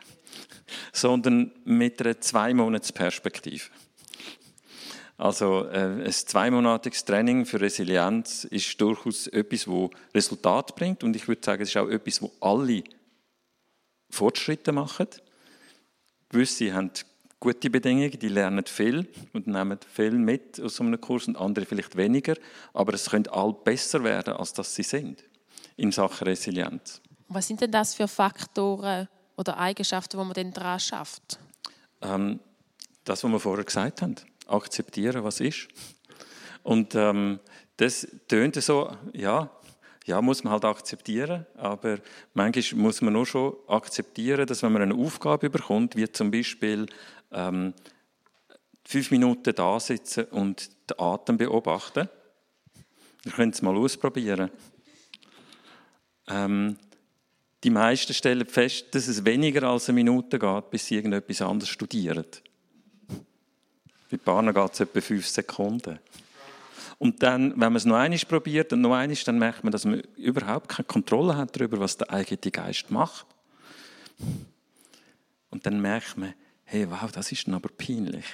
[0.93, 3.71] sondern mit einer Zwei-Monats-Perspektive.
[5.19, 11.27] Also äh, ein zweimonatiges Training für Resilienz ist durchaus etwas, das Resultat bringt und ich
[11.27, 12.85] würde sagen, es ist auch etwas, wo alle
[14.11, 15.09] Fortschritte machen.
[16.29, 16.91] Gewisse haben
[17.41, 21.65] gute Bedingungen, die lernen viel und nehmen viel mit aus so einem Kurs und andere
[21.65, 22.35] vielleicht weniger,
[22.75, 25.25] aber es können alle besser werden, als das sie sind
[25.77, 27.01] in Sachen Resilienz.
[27.29, 31.39] Was sind denn das für Faktoren oder Eigenschaften, wo man denn daran schafft?
[32.03, 32.39] Ähm,
[33.05, 34.17] das, was wir vorher gesagt haben
[34.47, 35.69] akzeptieren, was ist.
[36.63, 37.41] Und ähm,
[37.77, 39.51] das tönt so, ja,
[40.07, 41.99] ja, muss man halt akzeptieren, aber
[42.33, 46.87] manchmal muss man nur schon akzeptieren, dass wenn man eine Aufgabe bekommt, wie zum Beispiel
[47.33, 47.75] ähm,
[48.85, 52.09] fünf Minuten da sitzen und den Atem beobachten,
[53.25, 54.51] ihr könnt es mal ausprobieren.
[56.29, 56.79] Ähm,
[57.65, 61.69] die meisten stellen fest, dass es weniger als eine Minute geht, bis sie irgendetwas anderes
[61.69, 62.25] studieren.
[64.11, 65.99] Bei Bahnen geht es etwa fünf Sekunden.
[66.99, 69.85] Und dann, wenn man es noch einmal probiert und noch einmal, dann merkt man, dass
[69.85, 73.27] man überhaupt keine Kontrolle hat darüber, was der eigene Geist macht.
[75.51, 78.25] Und dann merkt man, hey, wow, das ist aber peinlich.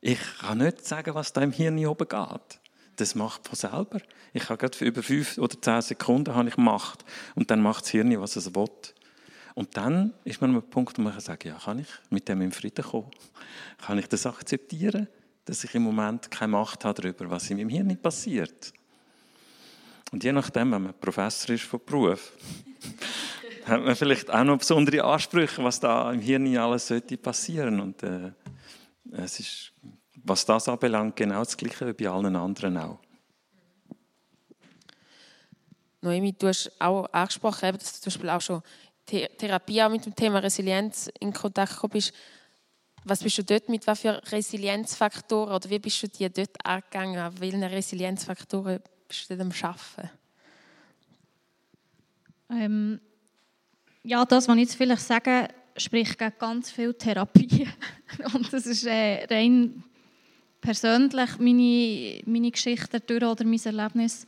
[0.00, 2.60] Ich kann nicht sagen, was da im Hirn oben geht.
[2.96, 4.00] Das macht von selber.
[4.32, 7.04] Ich habe gerade für über fünf oder zehn Sekunden habe ich Macht.
[7.34, 8.68] Und dann macht das Hirn, was es will.
[9.54, 12.28] Und dann ist man an einem Punkt, wo man kann sagen ja, kann ich mit
[12.28, 13.10] dem in Frieden kommen?
[13.78, 15.08] Kann ich das akzeptieren,
[15.44, 18.72] dass ich im Moment keine Macht habe darüber, was in meinem Hirn passiert?
[20.10, 22.32] Und je nachdem, wenn man Professor ist von Beruf,
[23.66, 27.80] hat man vielleicht auch noch besondere Ansprüche, was da im Hirn alles sollte passieren.
[27.80, 28.32] Und äh,
[29.12, 29.72] es ist,
[30.24, 32.98] was das anbelangt, genau das Gleiche wie bei allen anderen auch.
[36.02, 38.62] Noemi, du hast auch angesprochen, dass du zum Beispiel auch schon
[39.06, 42.12] Therapie auch mit dem Thema Resilienz in Kontakt gekommen bist,
[43.04, 47.18] was bist du dort mit was für Resilienzfaktoren oder wie bist du die dort angegangen?
[47.18, 50.10] An welchen Resilienzfaktoren bist du dort am Arbeiten?
[52.50, 53.00] Ähm,
[54.04, 57.68] ja, das, was ich jetzt vielleicht sage, spricht gegen ganz viel Therapie.
[58.34, 59.82] Und das ist äh, rein
[60.60, 64.26] persönlich meine, meine Geschichte durch oder mein Erlebnis.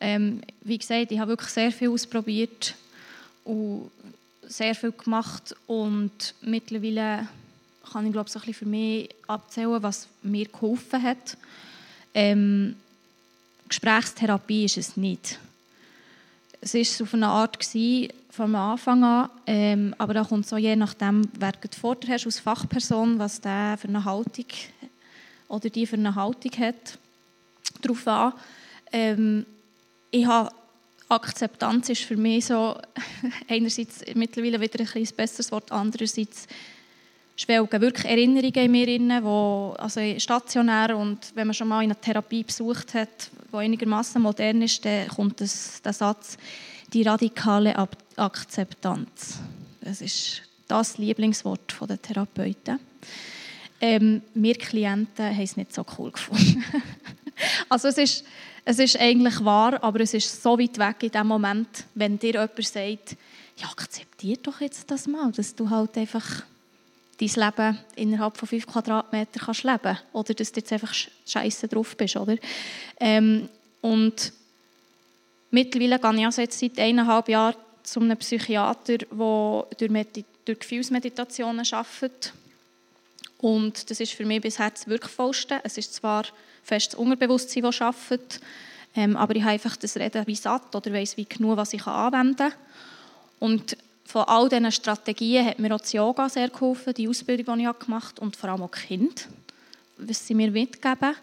[0.00, 2.74] Ähm, wie gesagt, ich habe wirklich sehr viel ausprobiert
[3.44, 3.90] und
[4.42, 7.28] sehr viel gemacht und mittlerweile
[7.92, 11.36] kann ich glaube so für mich abzählen, was mir geholfen hat.
[12.14, 12.76] Ähm,
[13.68, 15.38] Gesprächstherapie ist es nicht.
[16.60, 17.58] Es war auf eine Art
[18.30, 22.26] von Anfang an, ähm, aber da kommt so je nachdem, wer du vor dir hast
[22.26, 24.46] als Fachperson, was der für eine Haltung
[25.48, 26.98] oder die für eine Haltung hat,
[27.80, 28.32] darauf an.
[28.92, 29.46] Ähm,
[30.10, 30.50] ich habe
[31.10, 32.78] Akzeptanz ist für mich so
[33.48, 36.46] einerseits mittlerweile wieder ein, ein besseres Wort, andererseits
[37.36, 41.96] schwelgen wirklich Erinnerungen in mir inne, wo also stationär und wenn man schon mal eine
[41.96, 46.36] Therapie besucht hat, wo einigermaßen modern ist, dann kommt das, der Satz
[46.92, 49.38] die radikale Ab Akzeptanz.
[49.80, 52.78] Das ist das Lieblingswort der Therapeuten.
[53.80, 56.62] Ähm, wir Klienten haben es nicht so cool gefunden.
[57.70, 58.24] also es ist
[58.64, 62.32] es ist eigentlich wahr, aber es ist so weit weg in dem Moment, wenn dir
[62.32, 63.16] jemand sagt,
[63.56, 66.44] ja, akzeptier doch jetzt das mal, dass du halt einfach
[67.20, 70.94] dein Leben innerhalb von fünf Quadratmetern kannst leben oder dass du jetzt einfach
[71.26, 72.36] scheiße drauf bist, oder?
[72.98, 73.48] Ähm,
[73.82, 74.32] und
[75.50, 80.60] mittlerweile gehe ich also jetzt seit eineinhalb Jahren zu einem Psychiater, der durch, Medi durch
[80.60, 82.32] Gefühlsmeditationen arbeitet.
[83.38, 85.60] Und das ist für mich bisher das Wirkvollste.
[85.64, 86.24] Es ist zwar
[86.62, 88.40] fest das Unterbewusstsein, das arbeitet,
[88.96, 91.86] ähm, aber ich habe einfach das Reden wie satt oder weiß wie genug, was ich
[91.86, 92.52] anwenden kann.
[93.38, 97.64] Und von all diesen Strategien hat mir auch das Yoga sehr geholfen, die Ausbildung, die
[97.64, 99.22] ich gemacht habe, und vor allem auch die Kinder,
[99.98, 101.14] was sie mir mitgeben.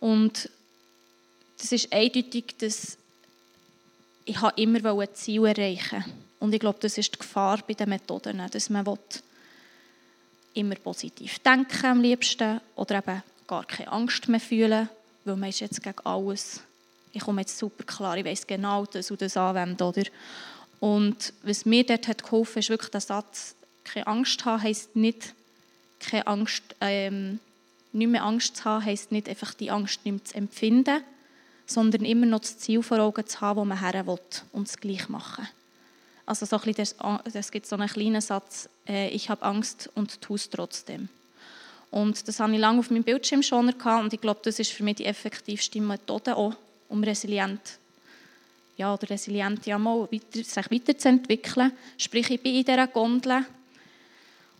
[0.00, 0.50] Und
[1.58, 2.98] das ist eindeutig, dass
[4.24, 6.04] ich immer ein Ziel erreichen
[6.40, 8.98] Und ich glaube, das ist die Gefahr bei den Methoden, dass man
[10.54, 14.88] immer positiv denken am liebsten oder eben gar keine Angst mehr fühlen,
[15.24, 16.60] weil man ist jetzt gegen alles,
[17.12, 20.04] ich komme jetzt super klar, ich weiß genau das und das anwenden, oder?
[20.80, 25.34] Und was mir dort hat geholfen, ist wirklich der Satz, keine Angst haben, heisst nicht,
[26.00, 27.40] keine Angst, ähm,
[27.92, 31.02] nicht mehr Angst zu haben, heisst nicht einfach die Angst nicht mehr zu empfinden,
[31.66, 34.18] sondern immer noch das Ziel vor Augen zu haben, wo man her will
[34.52, 35.48] und es gleich machen.
[36.26, 39.90] Also so ein bisschen das, das gibt so einen kleinen Satz, äh, ich habe Angst
[39.94, 41.08] und tue es trotzdem.
[41.90, 44.82] Und das habe ich lange auf meinem Bildschirm schon und ich glaube, das ist für
[44.82, 46.54] mich die effektivste Methode, auch,
[46.88, 47.78] um resilient
[48.76, 51.72] ja, oder resilient ja mal weiter, sich weiterzuentwickeln.
[51.96, 53.44] Sprich, ich bin in dieser Gondel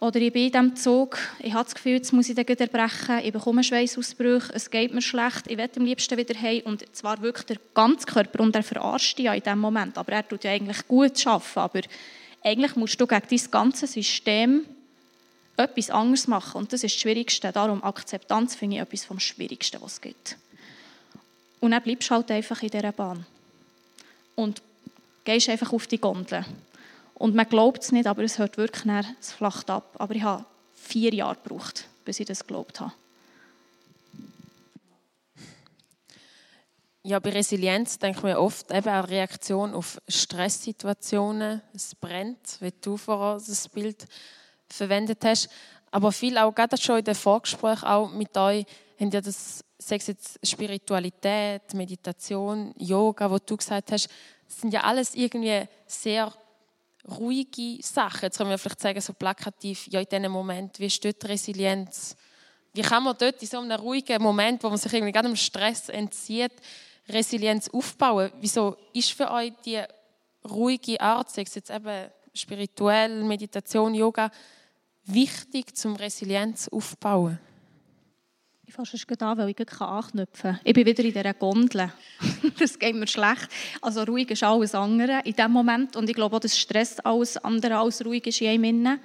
[0.00, 3.20] oder ich bin in diesem Zug, ich habe das Gefühl, jetzt muss ich den erbrechen,
[3.22, 6.62] ich bekomme Schweißausbrüche, es geht mir schlecht, ich will am liebsten wieder heim.
[6.64, 8.40] Und zwar wirklich der ganze Körper.
[8.40, 11.58] Und er verarscht dich ja in diesem Moment, aber er tut ja eigentlich gut arbeiten,
[11.58, 11.80] aber
[12.42, 14.66] eigentlich musst du gegen dein ganze System
[15.56, 19.80] etwas anderes machen und das ist das Schwierigste, darum Akzeptanz finde ich etwas vom Schwierigsten,
[19.80, 20.36] was es gibt.
[21.60, 23.26] Und dann bleibst du halt einfach in dieser Bahn
[24.34, 24.62] und
[25.24, 26.44] gehst einfach auf die Gondel.
[27.14, 29.96] Und man glaubt es nicht, aber es hört wirklich nach, es flacht ab.
[29.98, 30.44] Aber ich habe
[30.74, 32.92] vier Jahre gebraucht, bis ich das geglaubt habe.
[37.02, 41.62] Ja, bei Resilienz denken wir oft eben an Reaktion auf Stresssituationen.
[41.72, 44.06] Es brennt, wie du vorher das Bild
[44.68, 45.48] verwendet hast.
[45.90, 48.66] Aber viel auch, gerade schon in den Vorgesprächen auch mit euch,
[48.98, 54.08] haben ja das, sei es jetzt Spiritualität, Meditation, Yoga, wo du gesagt hast,
[54.46, 56.32] das sind ja alles irgendwie sehr
[57.08, 58.22] ruhige Sachen.
[58.22, 62.16] Jetzt können wir vielleicht sagen, so plakativ, ja, in diesem Moment, wie steht Resilienz?
[62.72, 65.36] Wie kann man dort in so einem ruhigen Moment, wo man sich irgendwie gerade dem
[65.36, 66.52] Stress entzieht,
[67.08, 68.30] Resilienz aufbauen?
[68.40, 69.82] Wieso ist für euch die
[70.44, 74.30] ruhige Art, sei es jetzt eben spirituell, Meditation, Yoga,
[75.06, 77.38] wichtig zum Resilienz aufbauen?
[78.68, 80.60] Ich fasse es an, weil ich anknüpfen kann.
[80.64, 81.92] Ich bin wieder in dieser Gondel.
[82.58, 83.48] das geht mir schlecht.
[83.80, 85.94] Also ruhig ist alles andere in diesem Moment.
[85.94, 88.98] Und ich glaube auch, dass Stress alles andere als ruhig ist in einem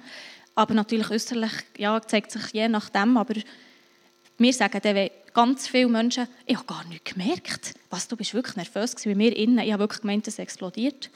[0.56, 3.16] Aber natürlich äußerlich ja, zeigt sich je nachdem.
[3.16, 3.34] Aber
[4.36, 7.74] wir sagen dann, ganz viele Menschen, ich habe gar nichts gemerkt.
[7.88, 9.60] Was, du bist wirklich nervös gewesen, bei mir innen.
[9.60, 11.08] Ich habe wirklich gemeint, es explodiert.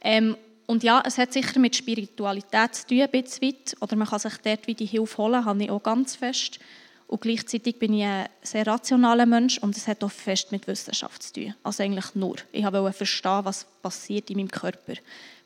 [0.00, 3.76] Ähm, und ja, es hat sicher mit Spiritualität zu tun, ein bisschen weit.
[3.80, 6.58] Oder man kann sich dort wie die Hilfe holen, habe ich auch ganz fest.
[7.06, 11.22] Und gleichzeitig bin ich ein sehr rationaler Mensch und es hat auch fest mit Wissenschaft
[11.22, 11.54] zu tun.
[11.62, 12.36] Also eigentlich nur.
[12.50, 14.94] Ich wollte verstehen, was passiert in meinem Körper.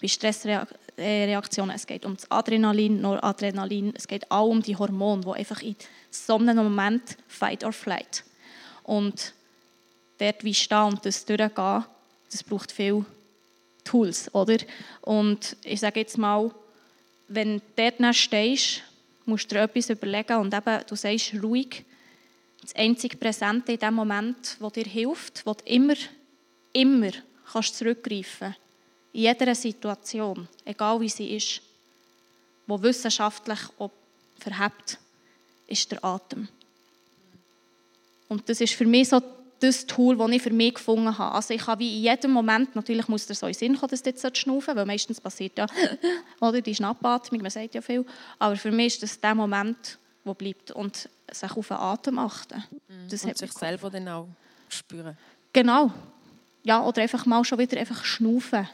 [0.00, 5.32] Bei Stressreaktionen, es geht um das Adrenalin, Noradrenalin, es geht auch um die Hormone, die
[5.32, 5.74] einfach in
[6.10, 8.22] so einem Moment Fight or Flight.
[8.84, 9.34] Und
[10.18, 11.84] dort wie stehen und das durchgehen,
[12.30, 13.04] das braucht viel
[13.88, 14.58] Tools, oder?
[15.02, 16.50] Und ich sage jetzt mal,
[17.28, 18.82] wenn du dort stehst
[19.24, 21.84] musst du dir etwas überlegen und eben, du sagst ruhig,
[22.62, 25.94] das einzige Präsente in dem Moment, das dir hilft, wo du immer,
[26.72, 27.10] immer
[27.52, 28.54] kannst zurückgreifen
[29.12, 31.60] in jeder Situation, egal wie sie ist,
[32.66, 33.58] wo wissenschaftlich
[34.38, 34.98] verhebt,
[35.66, 36.48] ist der Atem.
[38.28, 39.20] Und das ist für mich so
[39.60, 41.34] das Tool, das ich für mich gefunden habe.
[41.34, 44.02] Also ich habe wie in jedem Moment, natürlich muss das so in Sinn kommen, dass
[44.02, 45.66] du jetzt schnaufen weil meistens passiert ja
[46.40, 48.04] oder die Schnappatmung, man sagt ja viel,
[48.38, 52.62] aber für mich ist das der Moment, der bleibt und sich auf den Atem achten.
[52.88, 53.08] Mhm.
[53.10, 54.28] Das und sich selber dann auch
[54.68, 55.16] spüren.
[55.52, 55.92] Genau.
[56.62, 58.68] Ja, oder einfach mal schon wieder einfach schnaufen.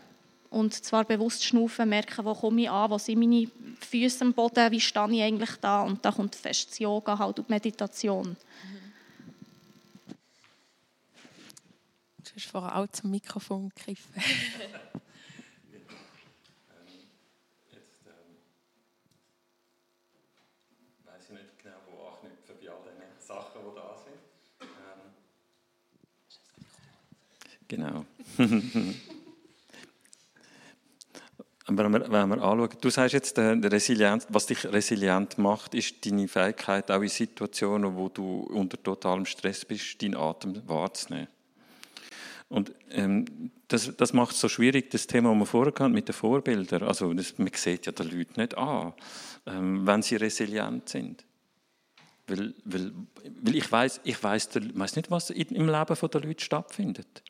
[0.50, 3.48] Und zwar bewusst schnaufen, merken, wo komme ich an, wo sind meine
[3.80, 7.40] Füße am Boden, wie stehe ich eigentlich da und da kommt fest das Yoga halt
[7.40, 8.28] und die Meditation.
[8.28, 8.83] Mhm.
[12.34, 14.12] Du hast vorher auch zum Mikrofon gegriffen.
[27.68, 28.04] Genau,
[31.66, 36.28] wenn wir, wenn wir anschauen, du sagst jetzt, Resilient, was dich resilient macht, ist deine
[36.28, 41.33] Fähigkeit, auch in Situationen, wo du unter totalem Stress bist, deinen Atem wahrzunehmen.
[42.54, 46.06] Und ähm, das, das macht es so schwierig, das Thema, das wir vorher hatten, mit
[46.06, 46.84] den Vorbildern.
[46.84, 48.92] Also das, man sieht ja den Leuten nicht an,
[49.46, 51.24] ähm, wenn sie resilient sind.
[52.28, 52.92] Weil, weil,
[53.42, 57.24] weil ich weiß ich weiß nicht, was im Leben der Leute stattfindet.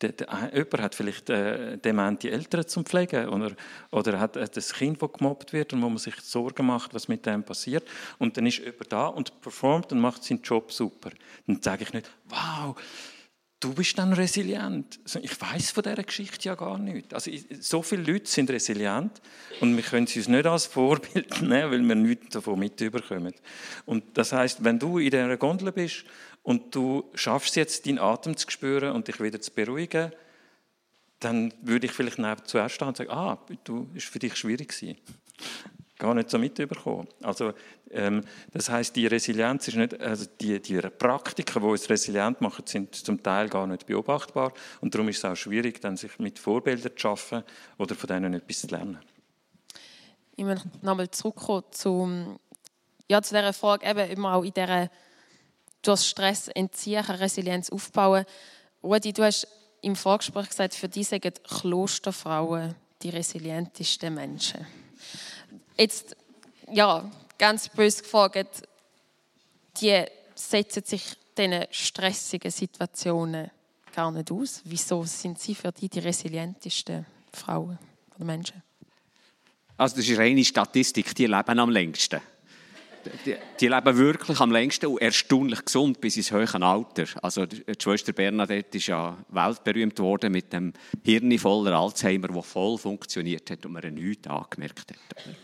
[0.00, 3.54] Der, der, jemand hat vielleicht äh, demente Eltern zum Pflegen oder,
[3.92, 7.24] oder hat ein Kind, das gemobbt wird und wo man sich Sorgen macht, was mit
[7.24, 7.88] dem passiert.
[8.18, 11.10] Und dann ist jemand da und performt und macht seinen Job super.
[11.46, 12.76] Dann sage ich nicht, wow,
[13.66, 15.00] du bist dann resilient.
[15.22, 17.12] Ich weiß von dieser Geschichte ja gar nicht.
[17.12, 19.20] Also, so viele Leute sind resilient
[19.60, 23.34] und wir können sie uns nicht als Vorbild nehmen, weil wir nichts davon mitbekommen.
[23.84, 26.04] Und das heißt, wenn du in dieser Gondel bist
[26.44, 30.12] und du schaffst jetzt, deinen Atem zu spüren und dich wieder zu beruhigen,
[31.18, 34.96] dann würde ich vielleicht zuerst stehen und sagen, ah, du, ist für dich schwierig gewesen
[35.98, 37.08] gar nicht so mitbekommen.
[37.22, 37.52] Also,
[37.90, 38.22] ähm,
[38.52, 42.94] das heißt, die Resilienz ist nicht, also die, die Praktiken, die uns resilient machen, sind
[42.94, 46.92] zum Teil gar nicht beobachtbar und darum ist es auch schwierig, dann sich mit Vorbildern
[46.92, 47.42] zu schaffen
[47.78, 48.98] oder von denen etwas zu lernen.
[50.36, 52.38] Ich möchte nochmal zurückkommen zu,
[53.08, 54.90] ja, zu dieser Frage, eben immer auch in dieser
[55.82, 58.24] durch Stress entziehen, Resilienz aufbauen.
[58.82, 59.46] Rudi, du hast
[59.82, 64.66] im Vorgespräch gesagt, für dich sind Klosterfrauen die resilientesten Menschen.
[65.78, 66.16] Jetzt,
[66.72, 68.62] ja, ganz bös gefragt,
[69.80, 70.04] die
[70.34, 71.02] setzen sich
[71.36, 73.50] diesen stressigen Situationen
[73.94, 74.62] gar nicht aus.
[74.64, 77.78] Wieso sind sie für die die resilientesten Frauen
[78.14, 78.62] oder Menschen?
[79.76, 82.20] Also das ist reine Statistik, die leben am längsten.
[83.24, 87.04] Die, die, leben wirklich am längsten und erstaunlich gesund bis ins höhere Alter.
[87.22, 90.72] Also die Schwester Bernadette ist ja weltberühmt worden mit dem
[91.04, 95.36] Hirn voller Alzheimer, das voll funktioniert hat und man nichts angemerkt hat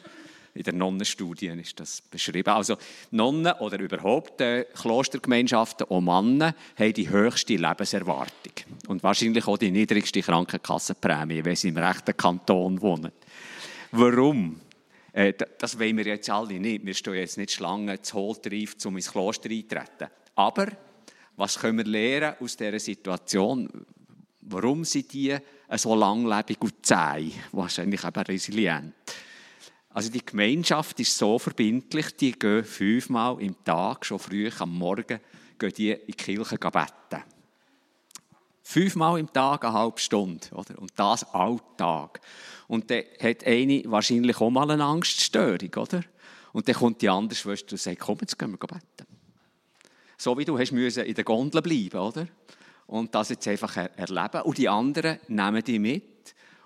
[0.55, 2.51] in der Nonnenstudie ist das beschrieben.
[2.51, 2.77] Also
[3.11, 8.53] Nonnen oder überhaupt äh, Klostergemeinschaften und Männer haben die höchste Lebenserwartung
[8.89, 13.13] und wahrscheinlich auch die niedrigste Krankenkassenprämie, wenn sie im rechten Kanton wohnen.
[13.93, 14.61] Warum?
[15.13, 16.85] Äh, das wollen wir jetzt alle nicht.
[16.85, 20.09] Wir stehen jetzt nicht Schlangen zu Holtreif, um ins Kloster einzutreten.
[20.35, 20.67] Aber
[21.37, 23.69] was können wir lernen aus dieser Situation?
[24.43, 25.37] Warum sind die
[25.77, 27.31] so langlebig und zäh?
[27.53, 28.95] Wahrscheinlich eben resilient.
[29.95, 35.21] Also die Gemeinschaft ist so verbindlich, die gehen fünfmal im Tag, schon früh am Morgen,
[35.59, 37.23] gehen die in die Kirche beten.
[38.63, 40.47] Fünfmal im Tag eine halbe Stunde.
[40.53, 40.79] Oder?
[40.79, 42.21] Und das Alltag.
[42.69, 45.75] Und dann hat eine wahrscheinlich auch mal eine Angststörung.
[45.77, 46.03] Oder?
[46.53, 49.07] Und dann kommt die andere Schwester und sagt, komm, jetzt gehen wir beten.
[50.17, 52.29] So wie du hast in der Gondel bleiben oder?
[52.87, 54.43] Und das jetzt einfach erleben.
[54.43, 56.12] Und die anderen nehmen die mit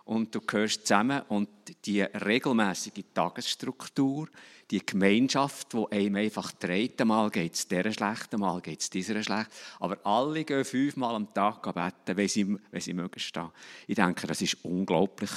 [0.06, 1.48] und du gehörst zusammen und
[1.84, 4.28] die regelmäßige Tagesstruktur,
[4.70, 9.22] die Gemeinschaft, die einem einfach dreht, mal geht es dieser schlecht, mal geht es dieser
[9.22, 9.50] schlecht,
[9.80, 13.50] aber alle gehen fünfmal am Tag beten, wenn sie, wenn sie mögen stehen.
[13.86, 15.30] Ich denke, das ist unglaublich,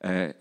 [0.00, 0.34] äh,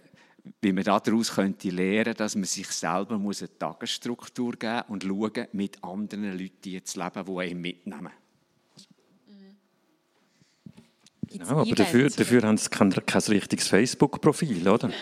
[0.61, 5.03] wie man daraus könnte lernen, dass man sich selber muss eine Tagesstruktur geben muss und
[5.03, 8.11] schauen, mit anderen Leuten zu leben, die einen mitnehmen.
[11.31, 14.91] Ja, aber dafür, dafür haben sie kein, kein richtiges Facebook-Profil, oder?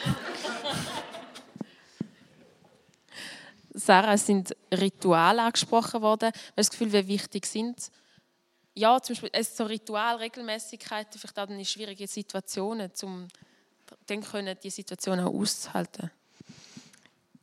[3.74, 6.32] Sarah, es sind Rituale angesprochen worden.
[6.34, 7.92] Hast du das Gefühl, wie wichtig sind
[8.78, 13.28] ja, zum Beispiel so Ritual, Regelmäßigkeiten, vielleicht auch in schwierigen Situationen, um
[14.06, 16.12] dann können die Situationen auch auszuhalten?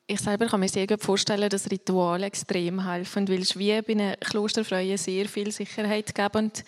[0.07, 3.93] Ich selber kann mir sehr gut vorstellen, dass Rituale extrem helfen, weil es wie bei
[3.95, 6.65] einer Klosterfreie sehr viel Sicherheit geben und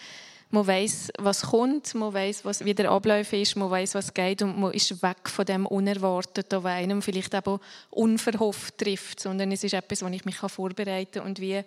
[0.51, 4.43] man weiß, was kommt, man weiß, was wie der Ablauf ist, man weiß, was geht
[4.43, 9.65] und man ist weg von dem Unerwarteten, was einem vielleicht auch unverhofft trifft, sondern es
[9.65, 11.63] ist etwas, wo ich mich vorbereiten kann und wie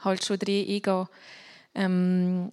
[0.00, 1.08] halt schon drin eingehen.
[1.74, 2.52] Ähm,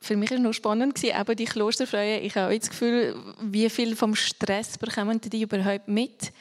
[0.00, 2.20] für mich war es noch spannend, eben die Klosterfreie.
[2.20, 6.32] Ich habe auch das Gefühl, wie viel vom Stress bekommen die überhaupt mit?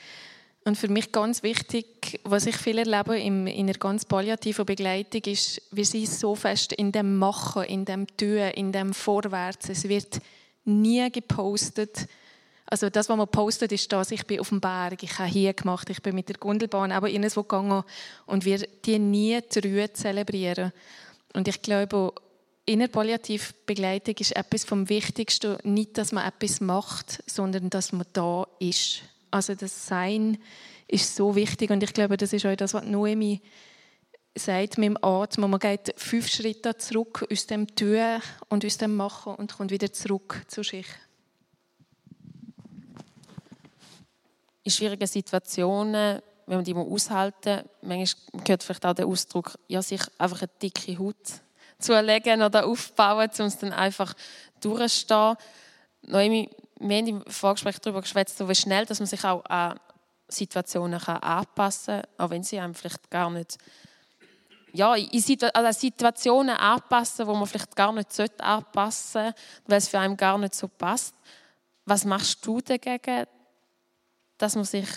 [0.68, 5.61] Und für mich ganz wichtig, was ich viel erlebe in einer ganz palliativen Begleitung, ist,
[5.72, 9.70] wir sind so fest in dem Machen, in dem Tun, in dem Vorwärts.
[9.70, 10.20] Es wird
[10.63, 12.07] nie gepostet.
[12.66, 15.53] Also das, was man postet, ist das, ich bin auf dem Berg, ich habe hier
[15.53, 17.84] gemacht, ich bin mit der Gundelbahn aber irgendwo gegangen
[18.26, 20.74] und wir die nie die zelebrieren.
[21.34, 22.11] Und ich glaube,
[22.66, 28.07] in der Palliativbegleitung ist etwas vom Wichtigsten nicht, dass man etwas macht, sondern dass man
[28.13, 29.03] da ist.
[29.36, 30.38] Also das Sein
[30.88, 33.41] ist so wichtig und ich glaube, das ist auch das, was Noemi
[34.33, 35.49] sagt mit dem Atmen.
[35.49, 39.91] Man geht fünf Schritte zurück aus dem Tun und aus dem Machen und kommt wieder
[39.91, 40.88] zurück zu sich.
[44.65, 49.81] in schwierigen Situationen, wenn man die aushalten muss, manchmal gehört vielleicht auch der Ausdruck, ja,
[49.81, 51.15] sich einfach eine dicke Haut
[51.77, 54.15] zulegen oder aufbauen, um es dann einfach
[54.59, 55.36] durchzustehen.
[56.01, 56.49] Noemi,
[56.80, 59.80] wir haben im Vorgespräch darüber geschwätzt, wie schnell dass man sich auch an
[60.28, 63.57] Situationen kann anpassen kann, auch wenn sie einem vielleicht gar nicht
[64.73, 69.36] ja, in Situationen anpassen, wo man vielleicht gar nicht anpassen sollte,
[69.67, 71.15] weil es für einen gar nicht so passt.
[71.86, 73.26] Was machst du dagegen,
[74.38, 74.88] dass man sich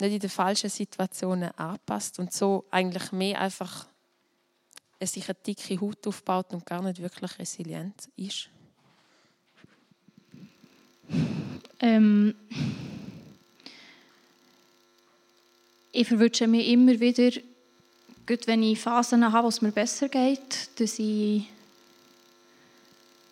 [0.00, 3.86] nicht in den falschen Situationen anpasst und so eigentlich mehr einfach
[5.00, 8.48] sich eine dicke Haut aufbaut und gar nicht wirklich resilient ist?
[11.80, 12.34] Ähm,
[15.92, 17.30] ich verwünsche mir immer wieder,
[18.26, 21.44] gut, wenn ich Phasen habe, wo es mir besser geht, dass ich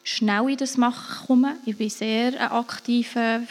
[0.05, 1.57] schnell in das Machen komme.
[1.67, 3.43] Ich bin sehr ein aktiver,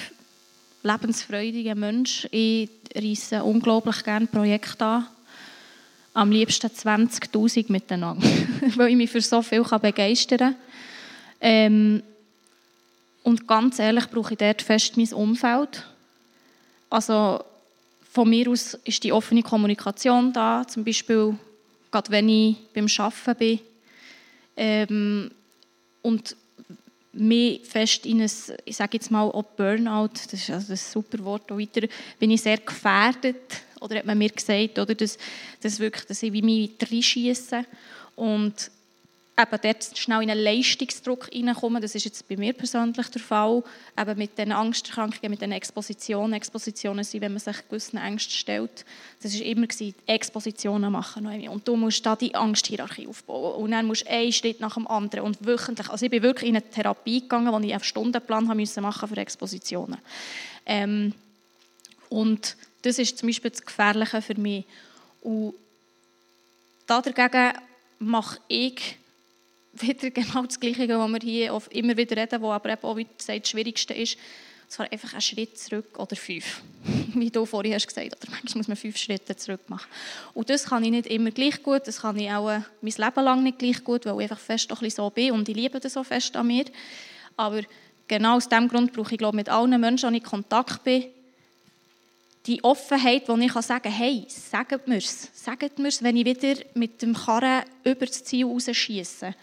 [0.84, 2.28] lebensfreudiger Mensch.
[2.32, 5.08] Ich reisse unglaublich gerne Projekte an.
[6.14, 8.26] Am liebsten 20'000 miteinander,
[8.78, 10.56] weil ich mich für so viel begeistern kann.
[11.42, 12.04] Ähm,
[13.26, 15.84] und ganz ehrlich brauche ich dort fest mein Umfeld.
[16.92, 17.44] Also
[18.12, 21.36] von mir aus ist die offene Kommunikation da, zum Beispiel
[21.90, 23.60] gerade wenn ich beim Arbeiten bin.
[24.56, 25.32] Ähm,
[26.04, 26.36] und
[27.14, 28.32] mehr fest in ein,
[28.64, 31.88] ich sage jetzt mal, auch Burnout, das ist also ein super Wort, weiter,
[32.20, 35.18] bin ich sehr gefährdet, oder hat man mir gesagt, oder, dass,
[35.62, 37.66] dass, wirklich, dass ich wie mich reinschiesse.
[38.16, 38.72] Und
[39.38, 41.82] eben dort schnell in einen Leistungsdruck hineinkommen.
[41.82, 43.64] Das ist jetzt bei mir persönlich der Fall.
[44.00, 46.34] Eben mit den Angsterkrankungen, mit den Expositionen.
[46.34, 48.86] Expositionen sind, wenn man sich gewissen Ängsten stellt.
[49.22, 49.68] Das war immer
[50.06, 51.28] Expositionen machen.
[51.50, 53.64] Und du musst da die Angsthierarchie aufbauen.
[53.64, 55.26] Und dann musst du einen Schritt nach dem anderen.
[55.26, 55.90] Und wöchentlich.
[55.90, 59.10] Also ich bin wirklich in eine Therapie gegangen, wo ich einen Stundenplan haben musste machen
[59.10, 59.98] für Expositionen.
[60.66, 61.14] Ähm,
[62.10, 64.64] und das ist zum Beispiel das Gefährliche für mich.
[65.22, 65.56] Und
[66.88, 67.54] dagegen
[68.00, 68.98] mache ich
[69.82, 73.08] wieder genau das Gleiche, was wir hier immer wieder reden, was aber eben auch wie
[73.18, 74.18] gesagt, das Schwierigste ist.
[74.68, 76.64] Es war einfach ein Schritt zurück oder fünf.
[77.14, 79.88] Wie du vorhin hast gesagt oder manchmal muss man fünf Schritte zurück machen.
[80.34, 83.24] Und das kann ich nicht immer gleich gut, das kann ich auch äh, mein Leben
[83.24, 85.94] lang nicht gleich gut, weil ich einfach fest ein so bin und ich liebe das
[85.94, 86.66] so fest an mir.
[87.38, 87.62] Aber
[88.08, 91.06] genau aus diesem Grund brauche ich, glaube mit allen Menschen, die ich in Kontakt bin,
[92.48, 95.30] die Offenheit, wo ich sagen kann, hey, sagt mir es.
[95.34, 99.34] Sagt mir es, wenn ich wieder mit dem Karren über das Ziel rausschieße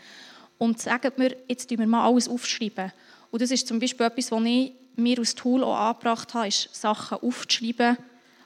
[0.63, 2.93] und sagt mir, jetzt schreiben wir mal alles aufschreiben.
[3.33, 6.69] Und das ist zum Beispiel etwas, was ich mir als Tool auch angebracht habe, ist
[6.73, 7.97] Sachen aufzuschreiben,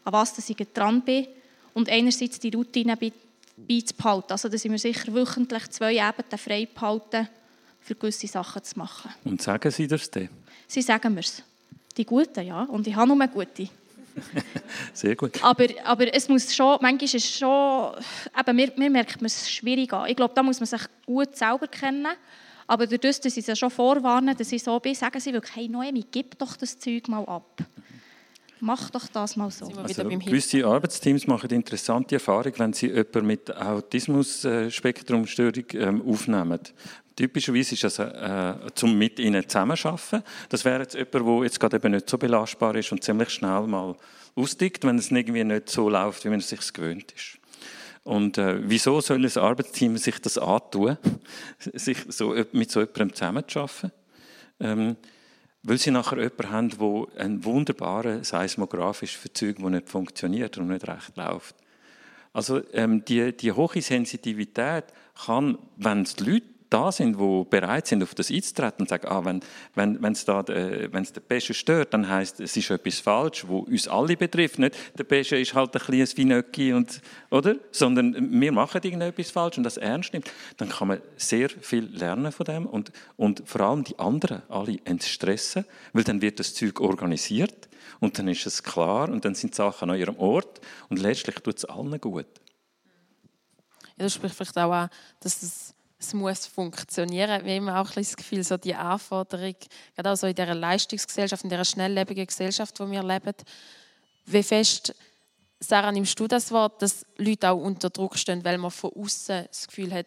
[0.02, 1.26] an was ich dran bin
[1.74, 4.32] und einerseits die Routine beizubehalten.
[4.32, 7.28] Also, dass ich mir sicher wöchentlich zwei Ebenen frei behalte,
[7.82, 9.12] für gewisse Sachen zu machen.
[9.24, 10.30] Und sagen Sie das denn?
[10.66, 11.42] Sie sagen mir es.
[11.98, 12.62] Die Guten, ja.
[12.62, 13.68] Und ich habe nur gute.
[14.92, 15.42] Sehr gut.
[15.42, 17.92] Aber, aber es muss schon, manchmal ist es schon,
[18.38, 20.08] eben, mir, mir merkt man es schwierig an.
[20.08, 22.06] Ich glaube, da muss man sich gut selber kennen.
[22.66, 25.68] Aber dadurch, dass sie es schon vorwarnen, dass ich so bin, sagen sie wirklich, hey
[25.68, 27.62] Noemi, gib doch das Zeug mal ab.
[28.60, 29.66] Mach doch das mal so.
[29.66, 36.60] Also, gewisse Arbeitsteams machen interessante Erfahrungen, wenn sie jemanden mit Autismus-Spektrumstörung ähm, aufnehmen.
[37.16, 40.22] Typischerweise ist das äh, zum mit ihnen zusammenarbeiten.
[40.50, 43.66] Das wäre jetzt jemand, der jetzt gerade eben nicht so belastbar ist und ziemlich schnell
[43.66, 43.96] mal
[44.34, 47.38] ausdickt, wenn es irgendwie nicht so läuft, wie man es sich gewöhnt ist.
[48.04, 50.98] Und äh, wieso soll ein Arbeitsteam sich das antun,
[51.58, 53.92] sich so, mit so jemandem zusammenzuarbeiten?
[54.60, 54.96] Ähm,
[55.62, 60.86] weil sie nachher jemanden haben, der einen wunderbaren seismografischen Verzug, der nicht funktioniert und nicht
[60.86, 61.56] recht läuft.
[62.32, 64.84] Also ähm, die, die hohe Sensitivität
[65.24, 66.46] kann, wenn es die Leute
[66.76, 69.40] da sind, die bereit sind, auf das einzutreten und sagen, ah, wenn
[69.74, 73.00] wenn wenn es da äh, wenn es der Pesche stört, dann heißt es ist etwas
[73.00, 74.58] falsch, wo uns alle betrifft.
[74.58, 77.00] Nicht der Pesche ist halt ein kleines Finöcki und
[77.30, 81.84] oder, sondern wir machen irgendetwas falsch und das ernst nimmt, dann kann man sehr viel
[81.96, 85.64] lernen von dem und und vor allem die anderen alle entstressen,
[85.94, 87.68] weil dann wird das Zeug organisiert
[88.00, 90.60] und dann ist es klar und dann sind die Sachen an ihrem Ort
[90.90, 92.26] und letztlich tut es allen gut.
[93.96, 97.44] Ja, das spricht vielleicht auch an, dass das es muss funktionieren.
[97.44, 99.54] Wir haben auch das Gefühl, so die Anforderung,
[99.94, 103.34] gerade auch so in dieser Leistungsgesellschaft, in dieser schnelllebigen Gesellschaft, wo wir leben,
[104.26, 104.94] wie fest,
[105.58, 109.46] Sarah, nimmst du das Wort, dass Leute auch unter Druck stehen, weil man von außen
[109.48, 110.06] das Gefühl hat,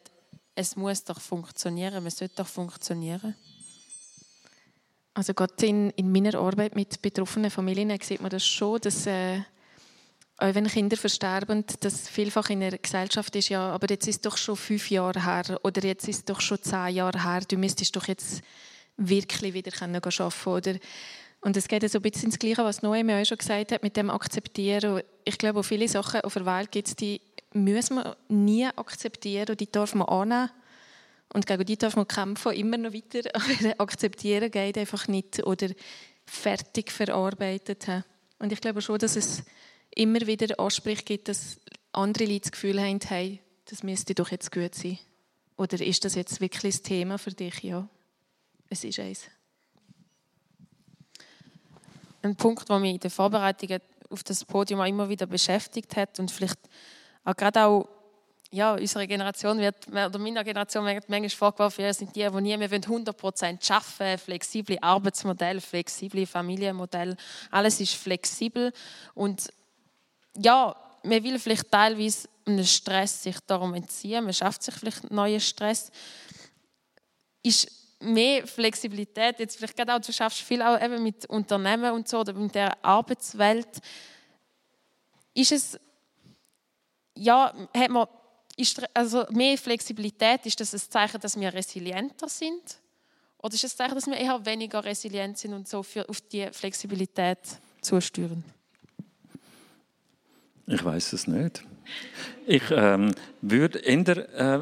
[0.53, 3.35] es muss doch funktionieren, man sollte doch funktionieren?
[5.13, 9.41] Also gerade in, in meiner Arbeit mit betroffenen Familien sieht man das schon, dass äh,
[10.39, 14.21] auch wenn Kinder versterben, das vielfach in der Gesellschaft ist, ja, aber jetzt ist es
[14.21, 17.57] doch schon fünf Jahre her oder jetzt ist es doch schon zehn Jahre her, du
[17.57, 18.41] müsstest doch jetzt
[18.95, 20.75] wirklich wieder arbeiten können Oder
[21.41, 23.97] Und es geht so ein bisschen ins Gleiche, was Noemi auch schon gesagt hat, mit
[23.97, 25.01] dem Akzeptieren.
[25.25, 27.21] Ich glaube, viele Sachen auf der Welt gibt es, die
[27.53, 30.51] müssen wir nie akzeptieren und die darf man annehmen.
[31.33, 33.29] Und gegen die darf man kämpfen, immer noch weiter.
[33.33, 35.69] Aber akzeptieren geht einfach nicht oder
[36.25, 38.03] fertig verarbeitet haben.
[38.39, 39.43] Und ich glaube schon, dass es
[39.99, 41.59] immer wieder Ansprüche gibt, dass
[41.91, 44.97] andere Leute das Gefühl haben, hey, das müsste doch jetzt gut sein.
[45.57, 47.61] Oder ist das jetzt wirklich das Thema für dich?
[47.63, 47.87] Ja,
[48.69, 49.25] es ist eins.
[52.21, 56.19] Ein Punkt, der mich in den Vorbereitungen auf das Podium auch immer wieder beschäftigt hat
[56.19, 56.59] und vielleicht
[57.25, 57.89] auch gerade auch
[58.51, 62.57] ja, unserer Generation wird, oder meiner Generation wird manchmal vorgeworfen, wir sind die, die nie
[62.57, 67.15] mehr 100% arbeiten flexible Arbeitsmodell, flexible Familienmodell,
[67.51, 68.73] alles ist flexibel
[69.13, 69.51] und
[70.37, 75.39] ja, man will vielleicht teilweise einen Stress sich darum entziehen, man schafft sich vielleicht neuen
[75.39, 75.91] Stress.
[77.43, 82.07] Ist mehr Flexibilität, jetzt vielleicht gerade auch, du schaffst viel auch eben mit Unternehmen und
[82.07, 83.79] so oder mit der Arbeitswelt.
[85.33, 85.79] Ist es,
[87.15, 88.07] ja, hat man,
[88.55, 92.79] ist, also mehr Flexibilität, ist das ein Zeichen, dass wir resilienter sind?
[93.41, 96.21] Oder ist es ein Zeichen, dass wir eher weniger resilient sind und so für, auf
[96.21, 97.39] die Flexibilität
[97.81, 98.43] zusteuern?
[100.69, 101.63] Ich weiß es nicht.
[102.45, 104.17] Ich ähm, würde eher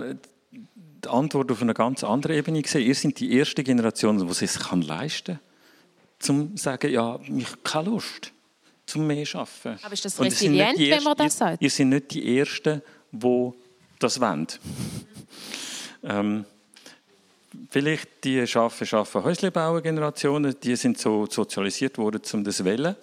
[0.09, 0.15] äh,
[0.51, 2.87] die Antwort auf eine ganz andere Ebene sehen.
[2.87, 5.39] Ihr seid die erste Generation, die es sich leisten kann,
[6.19, 8.31] zum zu sagen, ja, ich habe keine Lust,
[8.85, 9.79] zum mehr arbeiten.
[9.83, 11.61] Aber ist das resilient, wenn man das sagt?
[11.61, 12.81] Ihr, ihr seid nicht die Ersten,
[13.11, 13.51] die
[13.99, 14.47] das wollen.
[16.03, 16.45] ähm,
[17.69, 22.95] vielleicht die schaffen, schaffen Häuslebauer Generationen, die sind so sozialisiert worden, um das zu wählen.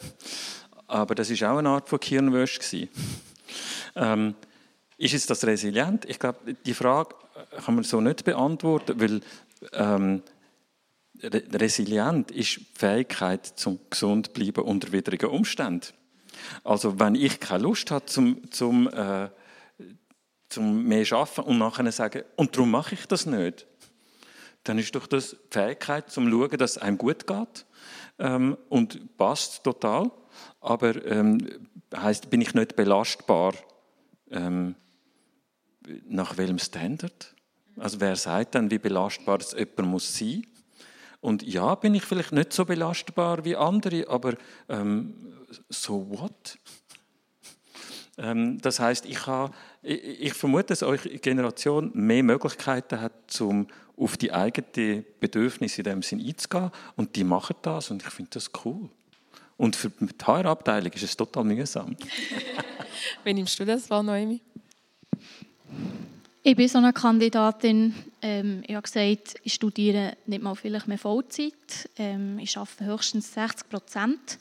[0.95, 2.89] Aber das ist auch eine Art von Kirnwäsche.
[3.97, 4.37] Ähm,
[4.97, 6.05] ist es das resilient?
[6.05, 7.17] Ich glaube, die Frage
[7.65, 9.21] kann man so nicht beantworten, weil
[9.73, 10.23] ähm,
[11.21, 15.89] resilient ist die Fähigkeit zum gesund bleiben unter widrigen Umständen.
[16.63, 19.31] Also wenn ich keine Lust habe zum, zum, äh,
[20.49, 23.67] zum mehr arbeiten und nachher sagen, und darum mache ich das nicht,
[24.63, 27.67] dann ist doch das die Fähigkeit zum schauen, dass es einem gut geht
[28.21, 30.13] ähm, und passt total.
[30.65, 33.53] Aber ähm, heißt, bin ich nicht belastbar?
[34.31, 34.75] Ähm,
[36.09, 37.35] nach welchem Standard?
[37.77, 40.47] Also wer sagt dann, wie belastbar es jemand muss sein?
[41.21, 44.35] Und ja, bin ich vielleicht nicht so belastbar wie andere, aber
[44.69, 45.15] ähm,
[45.69, 46.59] so what?
[48.17, 49.19] Ähm, das heißt, ich,
[49.83, 55.85] ich, ich, vermute, dass eure Generation mehr Möglichkeiten hat, um auf die eigenen Bedürfnisse in
[55.85, 56.71] dem Sinn einzugehen.
[56.95, 58.89] Und die machen das und ich finde das cool.
[59.57, 61.97] Und für die HR-Abteilung ist es total mühsam.
[63.25, 64.41] Wie nimmst du das wahr, Noemi?
[66.43, 67.95] Ich bin so eine Kandidatin.
[68.21, 71.89] Ähm, ich habe gesagt, ich studiere nicht mal vielleicht mehr Vollzeit.
[71.97, 74.39] Ähm, ich arbeite höchstens 60 Prozent.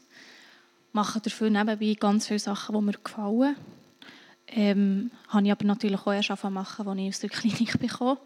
[0.92, 3.56] Mache dafür nebenbei ganz viele Sachen, die mir gefallen.
[4.48, 8.20] Ähm, habe ich aber natürlich auch erst machen, als ich aus der Klinik bekomme.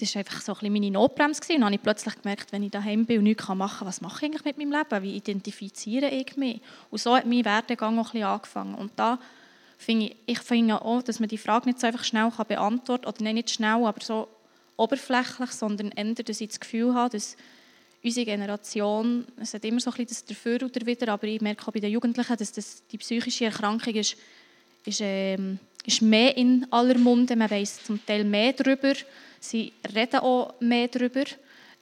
[0.00, 1.42] Das war einfach so ein meine Notbremse.
[1.42, 4.00] Und dann habe ich plötzlich gemerkt, wenn ich daheim bin und nichts machen kann, was
[4.00, 5.02] mache ich eigentlich mit meinem Leben?
[5.02, 6.60] Wie identifiziere ich mich?
[6.90, 8.74] Und so hat mein Werdegang auch ein bisschen angefangen.
[8.74, 9.18] Und da
[9.76, 13.14] finde ich, ich finde auch, dass man die Frage nicht so einfach schnell beantworten kann,
[13.14, 14.28] oder nein, nicht schnell, aber so
[14.76, 17.36] oberflächlich, sondern eher, dass ich das Gefühl habe, dass
[18.02, 21.68] unsere Generation, es hat immer so ein bisschen das Dafür oder wieder, aber ich merke
[21.68, 24.16] auch bei den Jugendlichen, dass das, die psychische Erkrankung ist,
[24.86, 28.94] ist, ähm, ist mehr in aller Munde, man weiß zum Teil mehr darüber,
[29.40, 31.24] sie reden auch mehr darüber,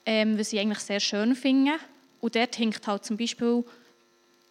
[0.06, 1.72] ähm, was ich eigentlich sehr schön finde.
[2.20, 3.64] Und dort hinkt halt zum Beispiel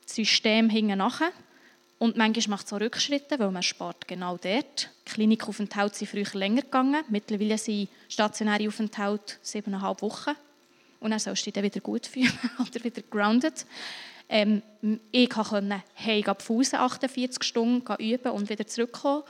[0.06, 1.32] das System nachher.
[2.00, 4.92] Und manchmal macht es auch Rückschritte, weil man spart genau dort.
[5.06, 7.04] Klinikaufenthalte sind früher länger gegangen.
[7.10, 10.32] Mittlerweile sind stationäre Aufenthalte siebeneinhalb Wochen.
[11.00, 13.66] Und dann sollst du dich dann wieder gut fühlen oder wieder grounded.
[14.30, 14.62] Ähm,
[15.12, 19.24] ich konnte hey, Pause 48 Stunden üben und wieder zurückkommen.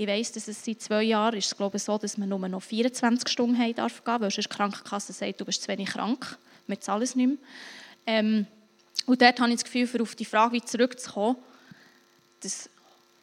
[0.00, 2.62] Ich weiss, dass es seit zwei Jahren ist, glaube ich, so, dass man nur noch
[2.62, 6.80] 24 Stunden haben darf weil sonst die Krankenkasse sagt, du bist zu wenig krank, wir
[6.80, 7.36] zahlen es nicht mehr.
[8.06, 8.46] Ähm,
[9.04, 11.36] und dort habe ich das Gefühl, für auf die Frage zurückzukommen,
[12.42, 12.70] das,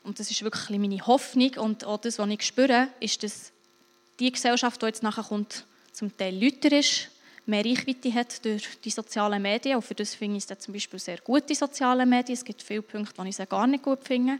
[0.03, 3.51] und das ist wirklich meine Hoffnung und auch das, was ich spüre, ist, dass
[4.19, 7.09] die Gesellschaft, die jetzt nachher kommt, zum Teil lauter ist,
[7.47, 9.77] mehr Reichweite hat durch die sozialen Medien.
[9.77, 12.35] Und für das finde ich es zum Beispiel sehr gut, die sozialen Medien.
[12.35, 14.37] Es gibt viele Punkte, die ich sie gar nicht gut finde.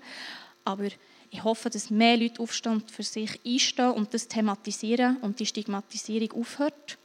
[0.67, 0.87] Aber
[1.31, 6.41] ich hoffe, dass mehr Leute aufstehen für sich einstehen und das thematisieren und die Stigmatisierung
[6.41, 6.97] aufhört.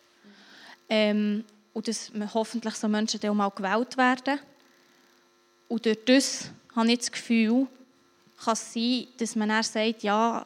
[0.89, 4.41] Ähm, und dass hoffentlich so Menschen dann auch mal gewählt werden.
[5.69, 7.69] Und durch das habe ich das Gefühl,
[8.45, 10.45] kann es sein, dass man dann sagt, ja,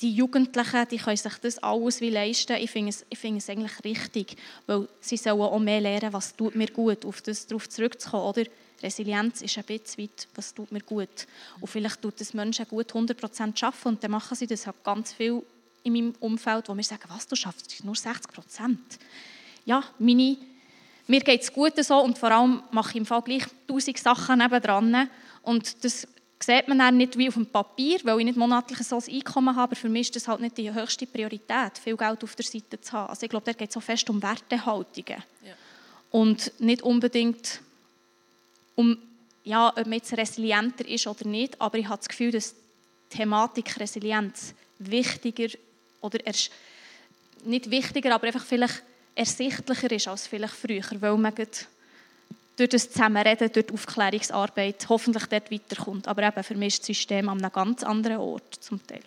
[0.00, 2.56] die Jugendlichen, die können sich das alles wie leisten.
[2.58, 6.36] Ich finde es, ich finde es eigentlich richtig, weil sie sollen auch mehr lernen, was
[6.36, 8.44] tut mir gut, auf das darauf zurückzukommen, oder?
[8.82, 11.26] Resilienz ist ein bisschen weit, was tut mir gut.
[11.60, 15.12] Und vielleicht tut es Menschen gut 100% arbeiten und dann machen sie das halt ganz
[15.12, 15.42] viel
[15.82, 18.76] in meinem Umfeld, wo wir sagen, was, du schaffst nur 60%.
[19.64, 20.36] Ja, meine,
[21.06, 24.38] mir geht es gut so und vor allem mache ich im Fall gleich tausend Sachen
[24.38, 25.08] nebendran
[25.42, 26.06] und das
[26.40, 29.56] sieht man dann nicht wie auf dem Papier, weil ich nicht monatlich so ein Einkommen
[29.56, 32.44] habe, aber für mich ist das halt nicht die höchste Priorität, viel Geld auf der
[32.44, 33.10] Seite zu haben.
[33.10, 35.54] Also ich glaube, da geht es so fest um Wertehaltungen ja.
[36.10, 37.60] und nicht unbedingt
[38.78, 38.96] um,
[39.42, 42.54] ja, ob man jetzt resilienter ist oder nicht, aber ich habe das Gefühl, dass
[43.10, 45.48] die Thematik Resilienz wichtiger
[46.00, 46.52] oder erst
[47.44, 48.84] nicht wichtiger, aber einfach vielleicht
[49.16, 55.50] ersichtlicher ist als vielleicht früher, weil man durch das Zusammenreden, durch die Aufklärungsarbeit hoffentlich dort
[55.50, 56.06] weiterkommt.
[56.06, 59.02] Aber eben für mich ist das System an einem ganz anderen Ort zum Teil.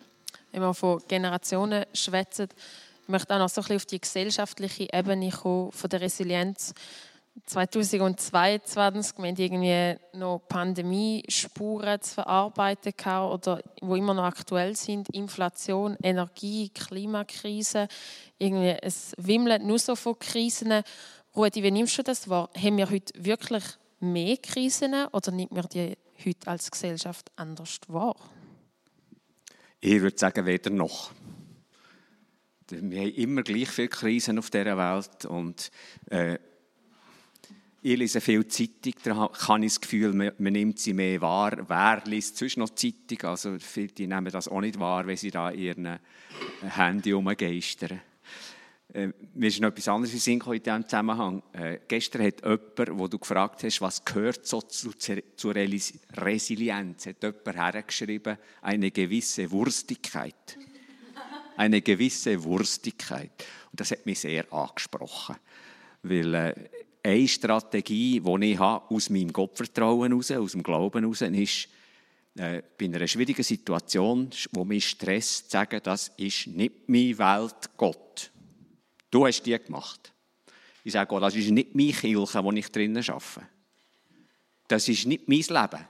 [0.52, 4.90] Wenn man von Generationen schwätzt, ich möchte auch noch so ein bisschen auf die gesellschaftliche
[4.92, 6.74] Ebene kommen, von der Resilienz.
[7.46, 12.94] 2022 wir irgendwie noch Pandemiespuren zu verarbeiten
[13.30, 17.88] oder wo immer noch aktuell sind, Inflation, Energie, Klimakrise,
[18.38, 20.84] irgendwie es wimmelt nur so von Krisen.
[21.36, 22.50] Rudi, wie nimmst du das wahr?
[22.56, 23.64] Haben wir heute wirklich
[24.00, 28.16] mehr Krisen oder nimmt man die heute als Gesellschaft anders wahr?
[29.80, 31.12] Ich würde sagen, weder noch.
[32.70, 35.72] Wir haben immer gleich viele Krisen auf dieser Welt und
[36.10, 36.38] äh,
[37.84, 41.58] ich lese viel Zeitung, da habe ich das Gefühl, man, man, nimmt sie mehr wahr.
[41.68, 43.22] Wer liest zwischen noch Zeitung?
[43.24, 46.00] Also viele nehmen das auch nicht wahr, wenn sie da ihren
[46.62, 48.02] Handy rumgeistern.
[48.94, 51.42] Äh, mir ist noch etwas anderes in Sinn in diesem Zusammenhang.
[51.54, 57.24] Äh, gestern hat jemand, wo du gefragt hast, was gehört so zu, zur Resilienz, hat
[57.24, 60.58] jemand hergeschrieben, eine gewisse Wurstigkeit.
[61.58, 63.32] Eine gewisse Wurstigkeit.
[63.72, 65.38] Und das hat mich sehr angesprochen.
[66.04, 66.56] Weil äh,
[67.04, 71.70] eine Strategie, die ich habe, aus meinem Gottvertrauen heraus, aus dem Glauben heraus, ist,
[72.36, 77.72] äh, bei einer schwierigen Situation, wo mich stresst, zu sagen, das ist nicht meine Welt,
[77.76, 78.32] Gott.
[79.10, 80.14] Du hast die gemacht.
[80.84, 83.48] Ich sage, oh, das ist nicht meine Kirche, wo ich drinnen arbeite.
[84.68, 85.88] Das ist nicht mein Leben.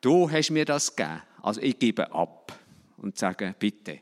[0.00, 1.22] Du hast mir das gegeben.
[1.42, 2.58] Also ich gebe ab
[2.96, 4.00] und sage, bitte,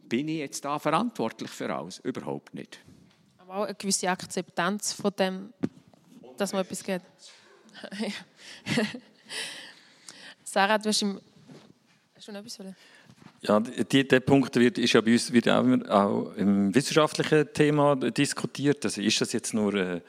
[0.00, 1.98] bin ich jetzt da verantwortlich für alles?
[1.98, 2.80] Überhaupt nicht
[3.48, 5.52] aber auch eine gewisse Akzeptanz von dem,
[6.36, 7.02] dass man etwas geht.
[10.44, 12.76] Sarah, du hast, im, noch etwas wollen?
[13.40, 17.96] Ja, die, der Punkt wird, ist ja bei uns wird auch, auch im wissenschaftlichen Thema
[17.96, 18.84] diskutiert.
[18.84, 20.00] Also ist das jetzt nur äh,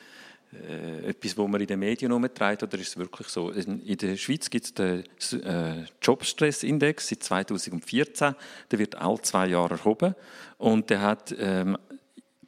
[0.51, 3.51] äh etwas, wo man in den Medien umtreibt, oder ist es wirklich so?
[3.51, 5.03] In, in der Schweiz gibt es den
[5.43, 8.35] äh, Jobstressindex seit 2014.
[8.71, 10.15] Der wird alle zwei Jahre erhoben
[10.57, 11.77] und der hat ähm,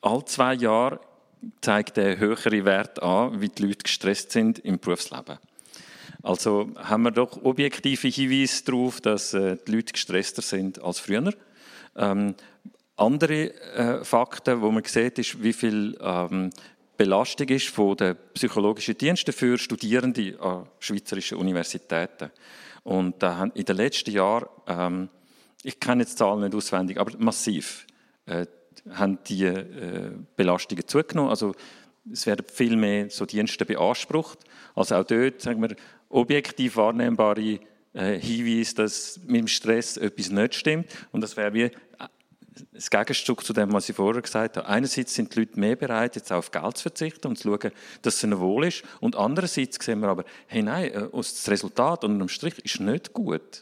[0.01, 0.99] all zwei Jahre
[1.61, 5.37] zeigt er höhere Wert an, wie die Leute gestresst sind im Berufsleben.
[6.23, 11.33] Also haben wir doch objektive Hinweise darauf, dass äh, die Leute gestresster sind als früher.
[11.95, 12.35] Ähm,
[12.95, 16.51] andere äh, Fakten, wo man sieht, ist, wie viel ähm,
[16.95, 22.29] Belastung ist von den psychologischen Diensten für Studierende an schweizerischen Universitäten.
[22.83, 25.09] Und äh, in den letzten Jahren, ähm,
[25.63, 27.87] ich kenne jetzt die Zahlen nicht auswendig, aber massiv.
[28.27, 28.45] Äh,
[28.89, 31.29] haben die äh, Belastungen zugenommen.
[31.29, 31.53] Also
[32.11, 34.39] es werden viel mehr so Dienste beansprucht.
[34.75, 35.75] Also auch dort, sagen wir,
[36.09, 37.59] objektiv wahrnehmbare
[37.93, 40.87] äh, Hinweise, dass mit dem Stress etwas nicht stimmt.
[41.11, 41.71] Und das wäre wie äh,
[42.71, 44.67] das Gegenstück zu dem, was ich vorher gesagt habe.
[44.67, 48.15] Einerseits sind die Leute mehr bereit, jetzt auf Geld zu verzichten und zu schauen, dass
[48.15, 48.83] es ihnen wohl ist.
[48.99, 53.61] Und andererseits sehen wir aber, hey nein, äh, das Resultat unter Strich ist nicht gut.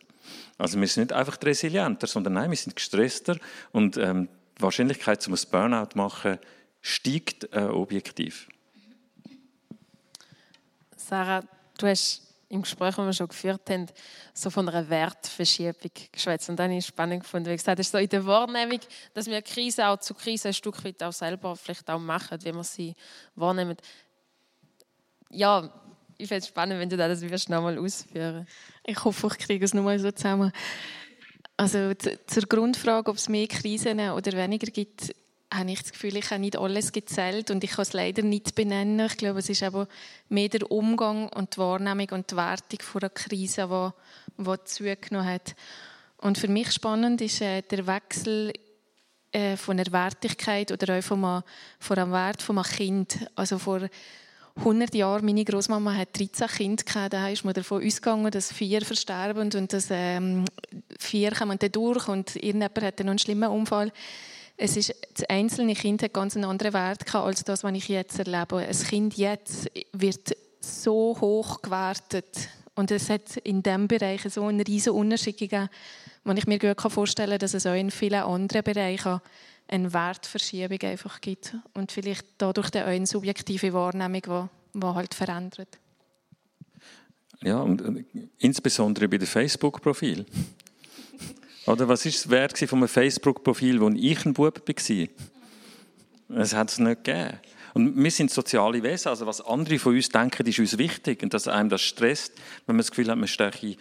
[0.57, 3.37] Also wir sind nicht einfach resilienter, sondern nein, wir sind gestresster
[3.71, 4.27] und ähm,
[4.59, 6.39] die Wahrscheinlichkeit, um ein Burnout zu machen,
[6.81, 8.49] steigt äh, objektiv.
[10.95, 11.43] Sarah,
[11.77, 13.85] du hast im Gespräch, das wir schon geführt haben,
[14.33, 16.49] so von einer Wertverschiebung geschwätzt.
[16.49, 18.79] Und dann ist spannend gefunden, wie gesagt, ist so in der Wahrnehmung,
[19.13, 22.53] dass wir Krise auch zu Krise ein Stück weit auch selber vielleicht auch machen, wie
[22.53, 22.95] wir sie
[23.35, 23.77] wahrnehmen.
[25.29, 25.71] Ja,
[26.17, 28.47] ich finde es spannend, wenn du das noch mal ausführen.
[28.83, 30.51] Ich hoffe, ich kriege es noch mal so zusammen.
[31.59, 35.13] Also zur Grundfrage, ob es mehr Krisen oder weniger gibt,
[35.53, 38.55] habe ich das Gefühl, ich habe nicht alles gezählt und ich kann es leider nicht
[38.55, 39.05] benennen.
[39.07, 39.89] Ich glaube, es ist aber
[40.29, 45.27] mehr der Umgang und die Wahrnehmung und die Wertung von einer Krise, die, die zugenommen
[45.27, 45.53] hat.
[46.15, 48.53] Und für mich spannend ist äh, der Wechsel
[49.33, 51.43] äh, von der Wertigkeit oder auch von einem,
[51.77, 53.19] von einem Wert von einem Kind.
[53.35, 53.81] Also vor
[54.59, 58.81] 100 Jahren, meine Großmama hat 13 Kinder gehabt, da ist man davon ausgegangen, dass vier
[58.81, 60.45] versterben und dass ähm,
[60.99, 63.91] vier kommen durch und irgendjemand hat noch einen schlimmen Unfall.
[64.57, 67.87] Es ist, das einzelne Kind hat ganz einen anderen Wert gehabt, als das, was ich
[67.87, 68.57] jetzt erlebe.
[68.57, 74.61] Ein Kind jetzt wird so hoch gewertet und es hat in diesem Bereich so einen
[74.61, 75.69] riesen Unterschied gegeben,
[76.25, 79.21] wo ich mir gut vorstellen kann, dass es auch in vielen anderen Bereichen
[79.69, 84.21] eine Wertverschiebung einfach gibt und vielleicht dadurch auch eine subjektive Wahrnehmung,
[84.73, 85.79] die, die halt verändert.
[87.41, 88.05] Ja, und
[88.39, 90.25] insbesondere bei den Facebook-Profilen.
[91.65, 95.07] Oder was ist das Wert von einem Facebook-Profil, wo ich ein Bub war?
[96.37, 97.39] Es hat es nicht gegeben.
[97.75, 101.21] Und wir sind soziale Wesen, also was andere von uns denken, ist uns wichtig.
[101.21, 102.33] Und dass einem das stresst,
[102.65, 103.77] wenn man das Gefühl hat, man stehe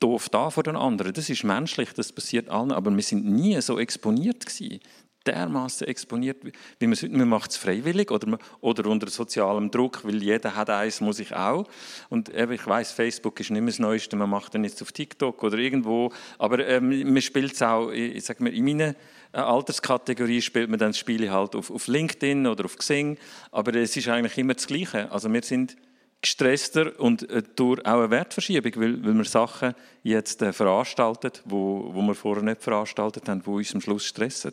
[0.00, 1.14] doof da vor den anderen.
[1.14, 4.80] Das ist menschlich, das passiert allen, aber wir sind nie so exponiert gewesen
[5.26, 6.38] dermaßen exponiert,
[6.78, 11.00] wie man, man macht es freiwillig oder, oder unter sozialem Druck, weil jeder hat eins,
[11.00, 11.66] muss ich auch.
[12.08, 14.92] Und eben, ich weiß, Facebook ist nicht mehr das Neueste, man macht dann jetzt auf
[14.92, 18.94] TikTok oder irgendwo, aber ähm, man spielt es auch, ich sag mal, in meiner
[19.32, 23.18] äh, Alterskategorie spielt man dann Spiele halt auf, auf LinkedIn oder auf Xing,
[23.50, 25.10] aber es ist eigentlich immer das Gleiche.
[25.10, 25.76] Also wir sind
[26.22, 31.90] gestresster und äh, durch auch eine Wertverschiebung, weil, weil wir Sachen jetzt äh, veranstaltet, wo,
[31.92, 34.52] wo wir vorher nicht veranstaltet haben, die uns am Schluss stressen.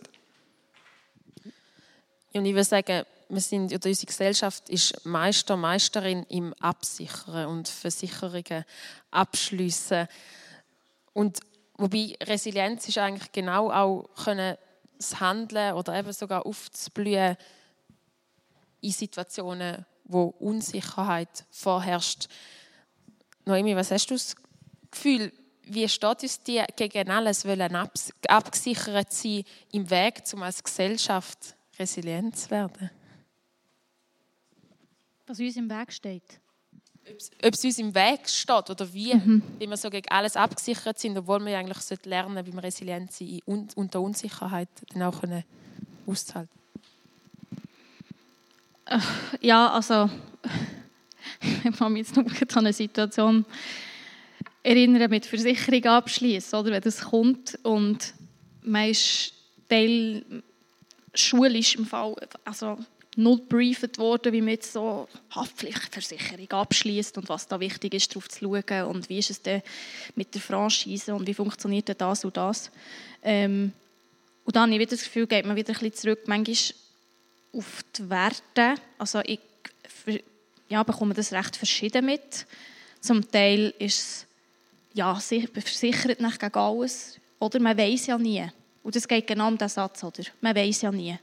[2.34, 7.68] Und ich würde sagen, wir sind, oder unsere Gesellschaft ist Meister, Meisterin im Absichern und
[7.68, 8.66] Versicherungen
[9.12, 10.08] abschliessen.
[11.14, 11.40] Und
[11.76, 14.58] wobei Resilienz ist eigentlich genau auch können
[14.98, 17.38] das Handeln oder eben sogar aufzublühen
[18.82, 22.28] in Situationen, wo Unsicherheit vorherrscht.
[23.46, 24.36] Noemi, was hast du das
[24.92, 25.32] Gefühl,
[25.64, 27.76] wie steht uns die gegen alles wollen
[28.28, 32.92] abgesichert sein im Weg, um als Gesellschaft resilient zu werden?
[35.26, 36.40] Was uns im Weg steht.
[37.44, 39.42] Ob es uns im Weg steht oder wie, mhm.
[39.58, 43.12] wie wir so gegen alles abgesichert sind, obwohl wir eigentlich lernen sollten, wie wir resilient
[43.12, 45.44] sind und unter Unsicherheit dann auch können
[46.06, 46.60] auszuhalten.
[49.42, 50.10] Ja, also
[51.64, 53.46] ich kann mich jetzt noch an eine Situation
[54.64, 58.14] erinnern mit Versicherung abschließen, oder wenn das kommt und
[58.62, 59.34] man ist
[59.70, 60.44] Teil
[61.20, 62.16] schulisch im Fall
[62.46, 62.78] also
[63.16, 68.30] null briefet worden, wie man jetzt so Haftpflichtversicherung abschließt und was da wichtig ist, darauf
[68.30, 69.62] zu schauen und wie ist es denn
[70.16, 72.72] mit der Franchise und wie funktioniert denn das und das.
[73.24, 73.74] Ähm,
[74.46, 76.56] und dann habe ich wieder das Gefühl, geht man wieder ein bisschen zurück, manchmal
[77.54, 78.76] auf die Werte.
[78.98, 79.40] Also ich
[80.70, 82.46] ja, bekomme das recht verschieden mit.
[83.02, 84.26] Zum Teil ist es
[84.94, 87.20] ja, versichert nicht gegen alles.
[87.40, 88.50] Oder man weiß ja nie.
[88.84, 90.24] Und das geht genau um den Satz, oder?
[90.42, 91.18] Man weiß ja nie.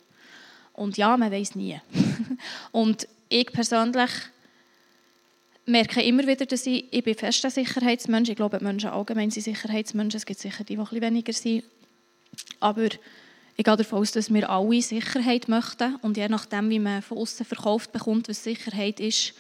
[0.73, 1.81] Und ja, man weiß nie.
[2.73, 4.11] und ich persönlich
[5.65, 8.29] merke immer wieder, dass ich, ich bin fester Sicherheitsmensch.
[8.29, 10.19] Ich glaube, Menschen allgemein sind Sicherheitsmenschen.
[10.19, 11.65] Es gibt sicher die, die ein bisschen weniger sind.
[12.61, 15.97] Aber ich gehe davon aus, dass wir alle Sicherheit möchten.
[15.97, 19.35] Und je nachdem, wie man von außen verkauft bekommt, was Sicherheit ist,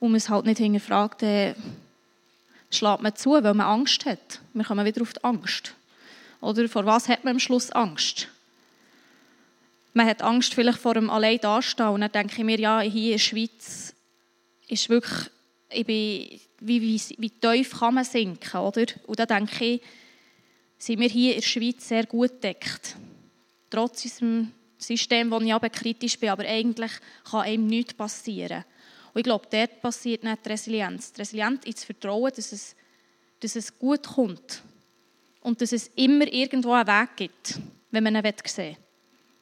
[0.00, 1.54] und man es halt nicht hinterfragt, dann
[2.70, 4.40] schlägt man zu, weil man Angst hat.
[4.52, 5.74] Wir kommen wieder auf die Angst.
[6.44, 8.28] Oder vor was hat man am Schluss Angst?
[9.94, 13.04] Man hat Angst vielleicht vor dem allein dastehen und dann denke ich mir, ja, hier
[13.04, 13.94] in der Schweiz
[14.68, 15.30] ist wirklich,
[15.70, 18.84] ich bin, wie, wie, wie tief kann man sinken, oder?
[19.06, 19.82] Und dann denke ich,
[20.76, 22.96] sind wir hier in der Schweiz sehr gut deckt.
[23.70, 26.92] Trotz unserem System, wo ich aber kritisch bin, aber eigentlich
[27.30, 28.64] kann einem nichts passieren.
[29.14, 31.12] Und ich glaube, dort passiert nicht die Resilienz.
[31.12, 32.76] Die Resilienz ins Vertrauen, dass es,
[33.40, 34.62] dass es gut kommt
[35.44, 38.76] und dass es immer irgendwo einen Weg gibt, wenn man ihn sehen will.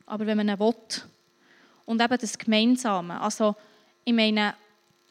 [0.05, 0.75] Aber wenn man ihn will.
[1.87, 3.21] Und eben das Gemeinsame.
[3.21, 3.55] Also,
[4.05, 4.55] ich meine,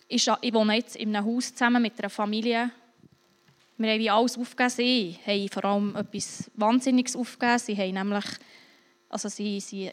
[0.09, 2.71] ich wohne jetzt in einem Haus zusammen mit einer Familie.
[3.77, 4.69] Wir haben wie alles aufgegeben.
[4.69, 7.59] Sie haben vor allem etwas Wahnsinniges aufgegeben.
[7.59, 8.25] Sie haben nämlich,
[9.07, 9.89] also sie, sie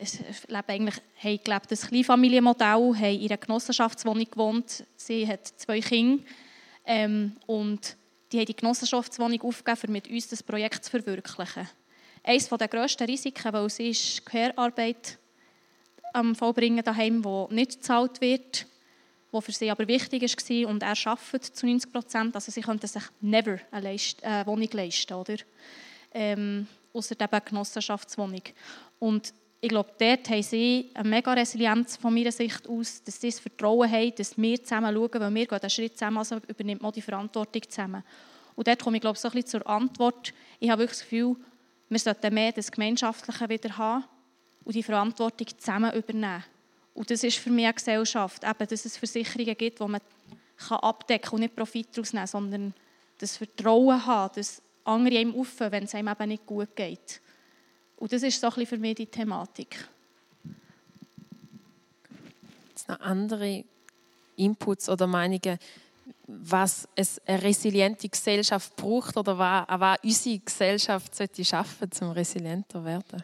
[0.48, 4.84] leben eigentlich, haben gelebt, ein Kleinfamilienmodell, haben in einer Genossenschaftswohnung gewohnt.
[4.96, 6.24] Sie hat zwei Kinder.
[6.84, 7.96] Ähm, und
[8.30, 11.68] die haben die Genossenschaftswohnung aufgegeben, um mit uns das Projekt zu verwirklichen.
[12.22, 15.18] Eines der grössten Risiken, weil sie ist Care-Arbeit
[16.12, 18.66] am Vollbringen daheim, die nicht gezahlt wird,
[19.32, 22.86] die für sie aber wichtig war und er arbeitet zu 90 Prozent, also sie könnten
[22.86, 25.36] sich never eine äh, Wohnung leisten, oder?
[26.12, 28.42] Ähm, außer eben Genossenschaftswohnung.
[28.98, 33.30] Und ich glaube, dort haben sie eine mega Resilienz von meiner Sicht aus, dass sie
[33.30, 36.80] das Vertrauen haben, dass wir zusammen schauen, weil wir gehen den Schritt zusammen, also übernimmt
[36.80, 38.04] man die Verantwortung zusammen.
[38.54, 40.32] Und dort komme ich, glaube so ein bisschen zur Antwort.
[40.60, 41.36] Ich habe wirklich das Gefühl,
[41.88, 44.04] wir sollten mehr das Gemeinschaftliche wieder haben
[44.64, 46.44] und die Verantwortung zusammen übernehmen.
[46.94, 50.00] Und das ist für mich eine Gesellschaft, eben, dass es Versicherungen gibt, die man
[50.56, 52.74] kann abdecken und nicht Profit daraus nehmen, sondern
[53.18, 57.20] das Vertrauen haben, dass andere einem aufhören, wenn es einem eben nicht gut geht.
[57.98, 59.76] Und das ist so ein bisschen für mich die Thematik.
[62.70, 63.64] Jetzt noch andere
[64.36, 65.58] Inputs oder Meinungen,
[66.26, 66.86] was
[67.26, 73.22] eine resiliente Gesellschaft braucht oder was, was unsere Gesellschaft sollte schaffen, um resilienter zu werden?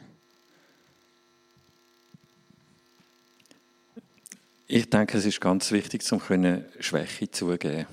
[4.66, 6.20] Ich denke, es ist ganz wichtig, um
[6.80, 7.86] Schwäche zugeben.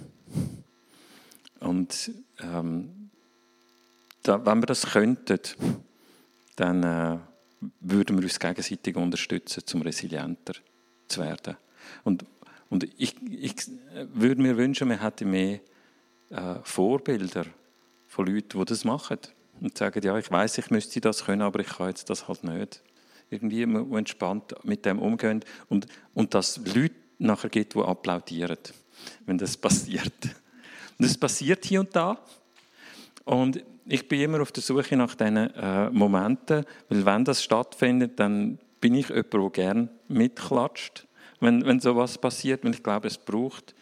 [1.59, 3.09] Und ähm,
[4.23, 5.39] da, wenn wir das könnten,
[6.55, 7.17] dann äh,
[7.79, 10.53] würden wir uns gegenseitig unterstützen, um resilienter
[11.07, 11.57] zu werden.
[12.03, 12.25] Und,
[12.69, 13.55] und ich, ich
[14.13, 15.59] würde mir wünschen, wir hätten mehr
[16.29, 17.45] äh, Vorbilder
[18.07, 19.19] von Leuten, die das machen.
[19.59, 22.43] Und sagen, ja, ich weiß, ich müsste das können, aber ich kann jetzt das halt
[22.43, 22.81] nicht
[23.31, 28.57] irgendwie entspannt mit dem umgehen und, und dass es Leute nachher gibt, die applaudieren,
[29.25, 30.13] wenn das passiert.
[30.99, 32.19] Und das passiert hier und da.
[33.25, 38.19] Und ich bin immer auf der Suche nach diesen äh, Momenten, weil wenn das stattfindet,
[38.19, 41.07] dann bin ich jemand, der gerne mitklatscht,
[41.39, 42.63] wenn, wenn sowas passiert.
[42.65, 43.75] Und ich glaube, es braucht,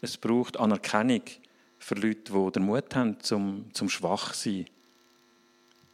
[0.00, 1.22] es braucht Anerkennung
[1.78, 4.66] für Leute, die den Mut haben, zum, zum schwach sein.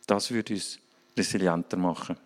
[0.07, 0.79] Das würde uns
[1.17, 2.17] resilienter machen.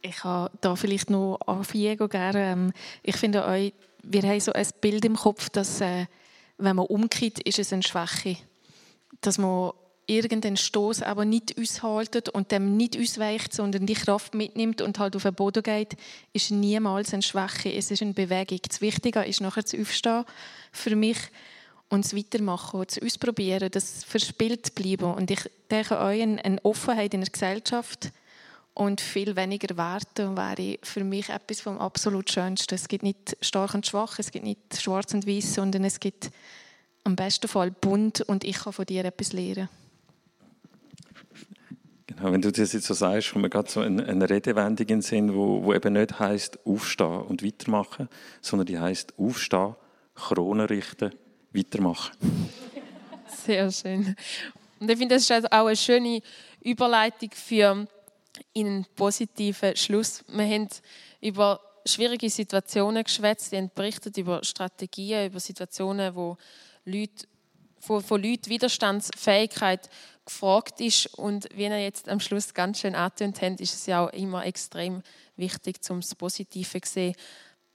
[0.00, 2.52] Ich habe da vielleicht noch auf Diego gerne.
[2.52, 2.72] Ähm,
[3.02, 3.72] ich finde
[4.02, 6.06] wir haben so ein Bild im Kopf, dass äh,
[6.58, 8.36] wenn man umkehrt, ist es eine Schwäche.
[9.20, 9.72] Dass man
[10.06, 15.14] irgendeinen Stoß aber nicht aushaltet und dem nicht ausweicht, sondern die Kraft mitnimmt und halt
[15.14, 15.96] auf den Boden geht,
[16.32, 17.72] ist niemals eine Schwäche.
[17.72, 18.60] Es ist eine Bewegung.
[18.66, 20.24] Das Wichtige ist nachher zu aufstehen
[20.72, 21.18] für mich
[21.90, 25.12] und es weitermachen, zu ausprobieren, das verspielt bleiben.
[25.14, 25.40] Und ich
[25.70, 28.10] denke euch eine Offenheit in der Gesellschaft,
[28.78, 32.76] und viel weniger Werte wäre für mich etwas vom absolut Schönsten.
[32.76, 36.30] Es gibt nicht stark und schwach, es gibt nicht schwarz und weiß, sondern es gibt
[37.02, 39.68] am besten Fall bunt und ich kann von dir etwas lernen.
[42.06, 44.86] Genau, wenn du das jetzt so sagst, kommt mir gerade so eine, eine Redewendung in
[44.86, 48.08] den Sinn, wo, wo eben nicht heißt aufstehen und weitermachen,
[48.40, 49.74] sondern die heißt aufstehen,
[50.14, 51.12] Krone richten,
[51.52, 52.16] weitermachen.
[53.44, 54.14] Sehr schön.
[54.78, 56.22] Und ich finde, das ist auch eine schöne
[56.62, 57.88] Überleitung für
[58.52, 60.24] in einen positiven Schluss.
[60.28, 60.68] Wir haben
[61.20, 66.36] über schwierige Situationen geschwätzt, wir haben berichtet über Strategien, über Situationen, wo
[66.84, 67.26] Leute,
[67.86, 69.88] wo von Leuten Widerstandsfähigkeit
[70.24, 71.06] gefragt ist.
[71.18, 74.44] Und wie ihr jetzt am Schluss ganz schön angetönt habt, ist es ja auch immer
[74.44, 75.02] extrem
[75.36, 77.14] wichtig, um das Positive zu sehen.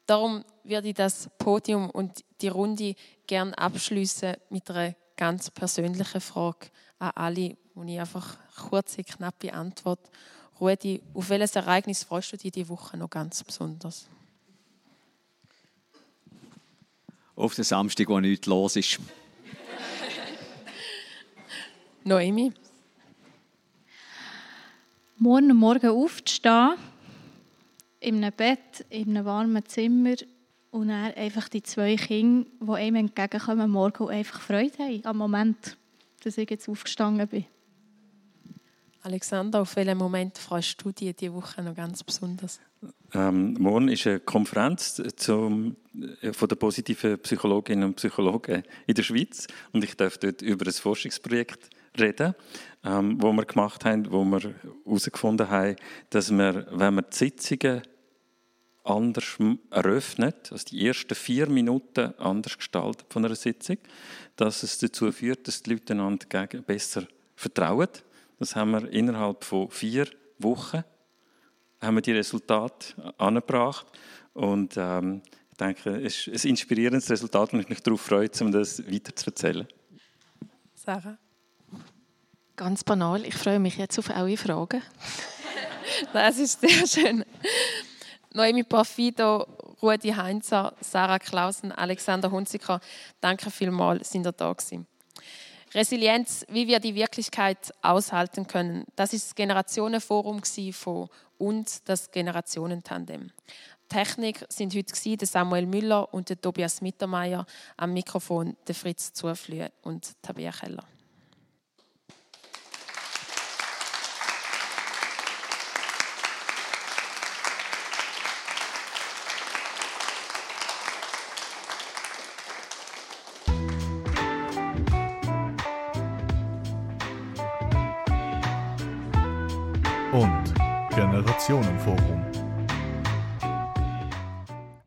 [0.05, 2.95] Darum würde ich das Podium und die Runde
[3.25, 6.67] gerne abschließen mit einer ganz persönlichen Frage
[6.99, 8.37] an alle, wo ich einfach
[8.69, 10.09] kurze, knappe Antwort
[10.59, 14.07] Rudi, auf welches Ereignis freust du dich diese Woche noch ganz besonders?
[17.35, 18.99] Auf den Samstag, wo nichts los ist.
[22.03, 22.53] Noemi?
[25.17, 26.75] Morgen Morgen aufzustehen,
[27.99, 30.15] in einem Bett, in einem warmen Zimmer
[30.71, 35.77] und dann einfach die zwei Kinder, die einem entgegenkommen, morgen einfach Freude haben am Moment,
[36.23, 37.45] dass ich jetzt aufgestanden bin.
[39.03, 42.61] Alexander, auf welchen Moment freust du dich diese Woche noch ganz besonders?
[43.13, 45.75] Ähm, morgen ist eine Konferenz zum,
[46.21, 50.65] äh, von den positiven Psychologinnen und Psychologen in der Schweiz und ich darf dort über
[50.65, 52.33] ein Forschungsprojekt reden,
[52.85, 55.75] ähm, wo wir gemacht haben, wo wir herausgefunden haben,
[56.09, 57.81] dass wir, wenn wir die Sitzungen
[58.85, 59.37] anders
[59.69, 63.79] eröffnet, also die ersten vier Minuten anders gestaltet von einer Sitzung,
[64.37, 67.89] dass es dazu führt, dass die Leute einander besser vertrauen
[68.43, 70.05] das haben wir innerhalb von vier
[70.37, 70.83] Wochen
[71.81, 73.85] haben wir die Resultate angebracht.
[74.33, 75.21] Und ähm,
[75.51, 79.15] ich denke, es ist ein inspirierendes Resultat und ich mich darauf freue, um das weiter
[79.15, 79.67] zu erzählen.
[80.75, 81.17] Sarah?
[82.57, 84.81] Ganz banal, ich freue mich jetzt auf eure Fragen.
[86.13, 87.23] das ist sehr schön.
[88.33, 89.47] Noemi Parfido,
[89.81, 92.81] Rudi Heinzer, Sarah Klausen, Alexander Hunziker,
[93.21, 94.85] danke vielmals, sind ihr da gewesen.
[95.73, 98.85] Resilienz, wie wir die Wirklichkeit aushalten können.
[98.95, 100.41] Das ist das Generationenforum
[100.71, 103.31] von uns, das Generationentandem.
[103.89, 107.45] Technik sind heute Samuel Müller und Tobias Mittermeier
[107.77, 110.83] am Mikrofon, der Fritz Zuflühe und Tabea Keller.